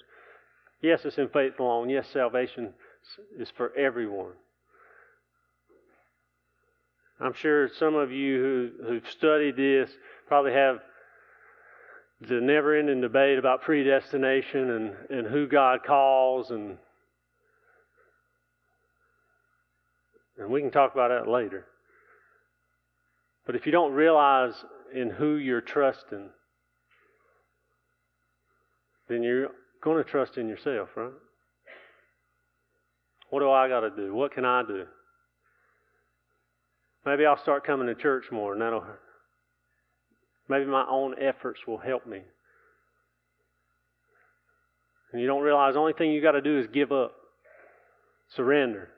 yes, 0.82 1.00
it's 1.04 1.16
in 1.16 1.28
faith 1.30 1.58
alone. 1.58 1.88
Yes, 1.88 2.06
salvation 2.12 2.74
is 3.38 3.50
for 3.56 3.74
everyone. 3.76 4.32
I'm 7.20 7.34
sure 7.34 7.68
some 7.78 7.94
of 7.94 8.10
you 8.10 8.38
who, 8.38 8.86
who've 8.86 9.10
studied 9.10 9.56
this 9.56 9.90
probably 10.26 10.52
have 10.52 10.78
the 12.20 12.40
never 12.40 12.76
ending 12.76 13.00
debate 13.00 13.38
about 13.38 13.62
predestination 13.62 14.70
and, 14.70 14.94
and 15.10 15.26
who 15.26 15.46
God 15.46 15.80
calls 15.84 16.50
and 16.50 16.78
and 20.36 20.50
we 20.50 20.60
can 20.60 20.72
talk 20.72 20.92
about 20.94 21.08
that 21.08 21.30
later. 21.30 21.64
But 23.46 23.54
if 23.54 23.66
you 23.66 23.72
don't 23.72 23.92
realize 23.92 24.52
in 24.92 25.10
who 25.10 25.36
you're 25.36 25.60
trusting, 25.60 26.30
then 29.08 29.22
you're 29.22 29.50
going 29.80 30.02
to 30.02 30.10
trust 30.10 30.36
in 30.36 30.48
yourself, 30.48 30.88
right? 30.96 31.12
What 33.34 33.40
do 33.40 33.50
I 33.50 33.68
got 33.68 33.80
to 33.80 33.90
do? 33.90 34.14
What 34.14 34.32
can 34.32 34.44
I 34.44 34.62
do? 34.62 34.84
Maybe 37.04 37.26
I'll 37.26 37.42
start 37.42 37.66
coming 37.66 37.88
to 37.88 37.96
church 37.96 38.26
more, 38.30 38.52
and 38.52 38.62
that'll. 38.62 38.84
Maybe 40.48 40.66
my 40.66 40.86
own 40.88 41.16
efforts 41.20 41.58
will 41.66 41.78
help 41.78 42.06
me. 42.06 42.20
And 45.10 45.20
you 45.20 45.26
don't 45.26 45.42
realize 45.42 45.74
the 45.74 45.80
only 45.80 45.94
thing 45.94 46.12
you 46.12 46.22
got 46.22 46.32
to 46.32 46.40
do 46.40 46.60
is 46.60 46.68
give 46.68 46.92
up, 46.92 47.16
surrender, 48.36 48.90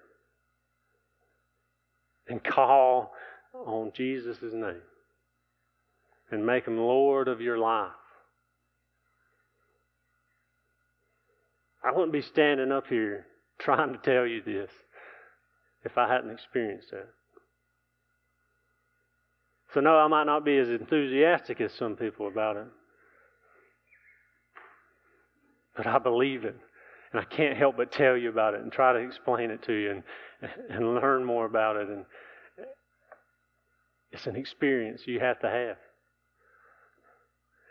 and 2.28 2.44
call 2.44 3.12
on 3.54 3.90
Jesus' 3.96 4.36
name, 4.42 4.82
and 6.30 6.44
make 6.44 6.66
Him 6.66 6.76
Lord 6.76 7.28
of 7.28 7.40
your 7.40 7.56
life. 7.56 7.88
I 11.82 11.90
wouldn't 11.90 12.12
be 12.12 12.20
standing 12.20 12.70
up 12.70 12.86
here 12.86 13.24
trying 13.60 13.92
to 13.92 13.98
tell 13.98 14.26
you 14.26 14.42
this 14.42 14.70
if 15.84 15.96
I 15.96 16.08
hadn't 16.08 16.30
experienced 16.30 16.90
that. 16.90 17.08
So, 19.74 19.80
no, 19.80 19.96
I 19.98 20.08
might 20.08 20.24
not 20.24 20.44
be 20.44 20.56
as 20.58 20.68
enthusiastic 20.68 21.60
as 21.60 21.72
some 21.72 21.96
people 21.96 22.28
about 22.28 22.56
it. 22.56 22.66
But 25.76 25.86
I 25.86 25.98
believe 25.98 26.44
it. 26.44 26.56
And 27.12 27.20
I 27.20 27.24
can't 27.24 27.56
help 27.56 27.76
but 27.76 27.92
tell 27.92 28.16
you 28.16 28.28
about 28.28 28.54
it 28.54 28.60
and 28.60 28.72
try 28.72 28.92
to 28.92 28.98
explain 28.98 29.50
it 29.50 29.62
to 29.64 29.72
you 29.72 29.90
and, 29.90 30.02
and 30.70 30.94
learn 30.94 31.24
more 31.24 31.46
about 31.46 31.76
it. 31.76 31.88
And 31.88 32.04
it's 34.12 34.26
an 34.26 34.36
experience 34.36 35.02
you 35.06 35.20
have 35.20 35.38
to 35.40 35.50
have. 35.50 35.76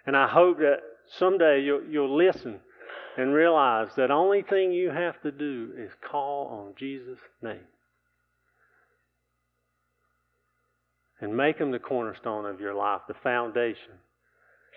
And 0.05 0.15
I 0.15 0.27
hope 0.27 0.59
that 0.59 0.79
someday 1.17 1.61
you'll, 1.63 1.83
you'll 1.83 2.15
listen 2.15 2.59
and 3.17 3.33
realize 3.33 3.89
that 3.95 4.11
only 4.11 4.41
thing 4.41 4.71
you 4.71 4.89
have 4.89 5.21
to 5.21 5.31
do 5.31 5.71
is 5.77 5.91
call 6.01 6.47
on 6.47 6.73
Jesus' 6.75 7.19
name. 7.41 7.67
And 11.21 11.35
make 11.35 11.57
him 11.57 11.71
the 11.71 11.79
cornerstone 11.79 12.45
of 12.45 12.59
your 12.59 12.73
life, 12.73 13.01
the 13.07 13.13
foundation. 13.13 13.93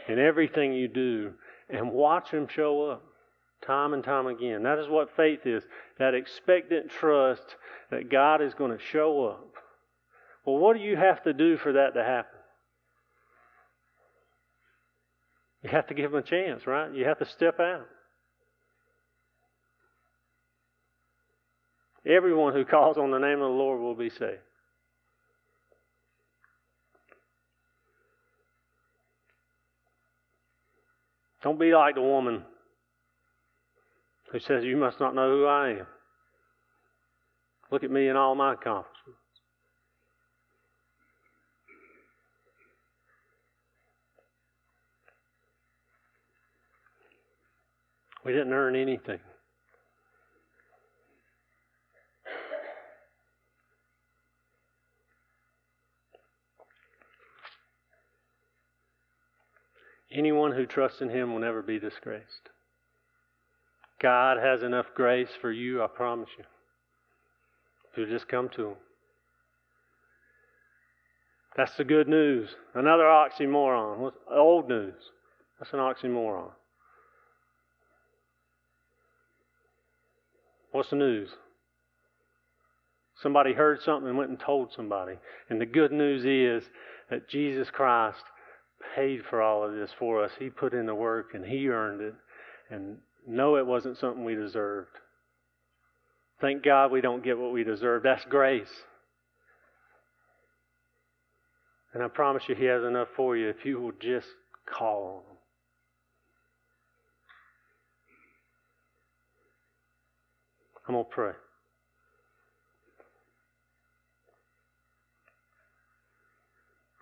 In 0.09 0.19
everything 0.19 0.73
you 0.73 0.89
do, 0.89 1.33
and 1.69 1.91
watch 1.91 2.31
him 2.31 2.47
show 2.49 2.91
up 2.91 3.03
time 3.67 3.93
and 3.93 4.05
time 4.05 4.27
again. 4.27 4.63
That 4.63 4.79
is 4.79 4.89
what 4.89 5.17
faith 5.17 5.41
is 5.45 5.65
that 5.99 6.15
expectant 6.15 6.91
trust 6.91 7.57
that 7.91 8.11
God 8.11 8.41
is 8.41 8.55
going 8.55 8.71
to 8.71 8.83
show 8.93 9.27
up. 9.27 9.55
Well, 10.47 10.59
what 10.59 10.77
do 10.77 10.83
you 10.83 10.97
have 10.97 11.23
to 11.25 11.33
do 11.33 11.57
for 11.57 11.73
that 11.73 11.95
to 11.95 12.05
happen? 12.05 12.39
You 15.63 15.71
have 15.71 15.89
to 15.89 15.95
give 15.95 16.13
them 16.13 16.21
a 16.21 16.23
chance, 16.23 16.67
right? 16.67 16.95
You 16.95 17.05
have 17.05 17.19
to 17.19 17.27
step 17.27 17.59
out. 17.59 17.87
Everyone 22.07 22.55
who 22.55 22.65
calls 22.65 22.97
on 22.97 23.11
the 23.11 23.19
name 23.19 23.41
of 23.41 23.51
the 23.51 23.57
Lord 23.57 23.81
will 23.81 23.95
be 23.95 24.11
saved. 24.11 24.41
Don't 31.43 31.59
be 31.59 31.73
like 31.73 31.95
the 31.95 32.03
woman 32.03 32.43
who 34.33 34.41
says, 34.41 34.65
You 34.65 34.77
must 34.77 35.01
not 35.01 35.15
know 35.15 35.31
who 35.31 35.47
I 35.47 35.71
am. 35.71 35.87
Look 37.71 37.85
at 37.85 37.91
me 37.91 38.09
and 38.09 38.19
all 38.19 38.35
my 38.35 38.55
accomplishments. 38.55 39.19
We 48.25 48.33
didn't 48.33 48.53
earn 48.53 48.75
anything. 48.75 49.21
Anyone 60.11 60.53
who 60.53 60.67
trusts 60.67 61.01
in 61.01 61.11
Him 61.11 61.33
will 61.33 61.41
never 61.41 61.63
be 61.63 61.79
disgraced. 61.79 62.51
God 64.01 64.39
has 64.39 64.63
enough 64.63 64.87
grace 64.95 65.31
for 65.41 65.53
you, 65.53 65.83
I 65.83 65.87
promise 65.89 66.31
you. 66.39 66.45
If 67.93 67.99
you 67.99 68.07
just 68.07 68.29
come 68.29 68.49
to 68.51 68.69
Him. 68.69 68.77
That's 71.57 71.77
the 71.77 71.85
good 71.85 72.09
news. 72.09 72.51
Another 72.75 73.05
oxymoron. 73.05 74.13
Old 74.31 74.69
news. 74.69 74.95
That's 75.59 75.73
an 75.73 75.81
oxymoron. 75.81 76.51
What's 80.71 80.91
the 80.91 80.97
news? 80.97 81.31
Somebody 83.21 83.53
heard 83.53 83.83
something 83.83 84.09
and 84.09 84.17
went 84.17 84.31
and 84.31 84.39
told 84.39 84.73
somebody. 84.73 85.15
And 85.51 85.61
the 85.61 85.67
good 85.67 85.91
news 85.91 86.25
is 86.25 86.71
that 87.11 87.29
Jesus 87.29 87.69
Christ 87.71 88.23
paid 88.95 89.23
for 89.29 89.43
all 89.43 89.65
of 89.65 89.73
this 89.75 89.91
for 89.99 90.23
us. 90.25 90.31
He 90.39 90.51
put 90.51 90.73
in 90.73 90.87
the 90.87 90.95
work 90.95 91.35
and 91.35 91.45
He 91.45 91.69
earned 91.69 92.01
it. 92.01 92.15
And 92.71 92.99
no, 93.27 93.57
it 93.57 93.67
wasn't 93.67 93.99
something 93.99 94.25
we 94.25 94.35
deserved. 94.35 94.97
Thank 96.41 96.65
God 96.65 96.93
we 96.93 97.01
don't 97.01 97.25
get 97.25 97.39
what 97.39 97.53
we 97.53 97.65
deserve. 97.65 98.03
That's 98.03 98.25
grace. 98.27 98.69
And 101.95 102.03
I 102.03 102.09
promise 102.09 102.45
you, 102.49 102.55
He 102.55 102.67
has 102.67 102.85
enough 102.85 103.09
for 103.17 103.37
you 103.37 103.49
if 103.49 103.65
you 103.65 103.81
will 103.81 103.93
just 104.01 104.29
call 104.67 105.25
on 105.27 105.33
Him. 105.33 105.39
I'm 110.87 110.95
going 110.95 111.05
to 111.05 111.11
pray. 111.11 111.33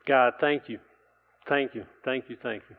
God, 0.07 0.35
thank 0.41 0.69
you. 0.69 0.79
Thank 1.49 1.75
you. 1.75 1.85
Thank 2.05 2.29
you. 2.29 2.37
Thank 2.43 2.63
you. 2.69 2.77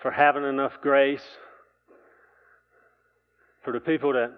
For 0.00 0.10
having 0.10 0.44
enough 0.44 0.72
grace 0.80 1.22
for 3.62 3.72
the 3.72 3.80
people 3.80 4.12
that 4.14 4.32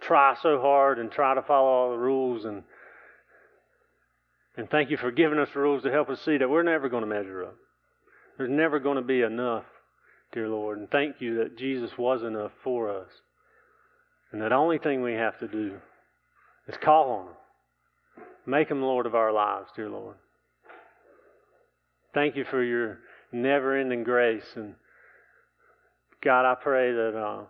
try 0.00 0.34
so 0.42 0.60
hard 0.60 0.98
and 0.98 1.10
try 1.10 1.34
to 1.34 1.42
follow 1.42 1.68
all 1.68 1.90
the 1.92 1.98
rules 1.98 2.44
and 2.44 2.64
and 4.56 4.68
thank 4.68 4.90
you 4.90 4.96
for 4.96 5.12
giving 5.12 5.38
us 5.38 5.48
rules 5.54 5.84
to 5.84 5.92
help 5.92 6.10
us 6.10 6.20
see 6.22 6.36
that 6.36 6.50
we're 6.50 6.64
never 6.64 6.88
going 6.88 7.02
to 7.02 7.08
measure 7.08 7.44
up. 7.44 7.54
There's 8.36 8.50
never 8.50 8.78
going 8.78 8.96
to 8.96 9.02
be 9.02 9.22
enough, 9.22 9.64
dear 10.32 10.48
Lord. 10.48 10.78
And 10.78 10.90
thank 10.90 11.20
you 11.20 11.38
that 11.38 11.56
Jesus 11.56 11.90
was 11.96 12.22
enough 12.22 12.50
for 12.62 12.90
us. 12.90 13.08
And 14.32 14.42
that 14.42 14.48
the 14.50 14.56
only 14.56 14.78
thing 14.78 15.02
we 15.02 15.14
have 15.14 15.38
to 15.38 15.48
do 15.48 15.76
is 16.66 16.74
call 16.82 17.10
on 17.10 17.26
Him. 17.26 18.28
Make 18.44 18.70
Him 18.70 18.82
Lord 18.82 19.06
of 19.06 19.14
our 19.14 19.32
lives, 19.32 19.68
dear 19.76 19.88
Lord. 19.88 20.16
Thank 22.12 22.36
you 22.36 22.44
for 22.50 22.62
your 22.62 22.98
never 23.32 23.76
ending 23.76 24.04
grace. 24.04 24.44
And 24.56 24.74
God, 26.22 26.44
I 26.44 26.54
pray 26.54 26.92
that 26.92 27.16
uh, 27.16 27.42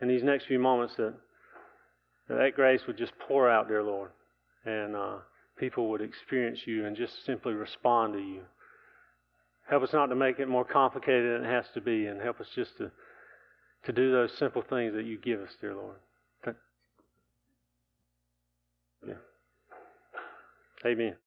in 0.00 0.08
these 0.08 0.22
next 0.22 0.46
few 0.46 0.58
moments 0.58 0.94
that, 0.96 1.14
that, 2.28 2.52
grace 2.54 2.80
would 2.86 2.98
just 2.98 3.12
pour 3.26 3.48
out, 3.48 3.68
dear 3.68 3.82
Lord. 3.82 4.10
And 4.64 4.96
uh, 4.96 5.16
people 5.58 5.88
would 5.90 6.00
experience 6.00 6.60
you 6.66 6.86
and 6.86 6.96
just 6.96 7.24
simply 7.24 7.54
respond 7.54 8.14
to 8.14 8.20
you. 8.20 8.42
Help 9.68 9.84
us 9.84 9.92
not 9.92 10.06
to 10.06 10.16
make 10.16 10.38
it 10.38 10.48
more 10.48 10.64
complicated 10.64 11.40
than 11.40 11.48
it 11.48 11.52
has 11.52 11.64
to 11.74 11.80
be, 11.80 12.06
and 12.06 12.20
help 12.20 12.40
us 12.40 12.48
just 12.54 12.76
to, 12.78 12.90
to 13.84 13.92
do 13.92 14.10
those 14.10 14.30
simple 14.38 14.62
things 14.68 14.92
that 14.94 15.04
you 15.04 15.18
give 15.18 15.40
us, 15.40 15.50
dear 15.60 15.74
Lord. 15.74 15.96
Yeah. 19.06 19.14
Amen. 20.86 21.21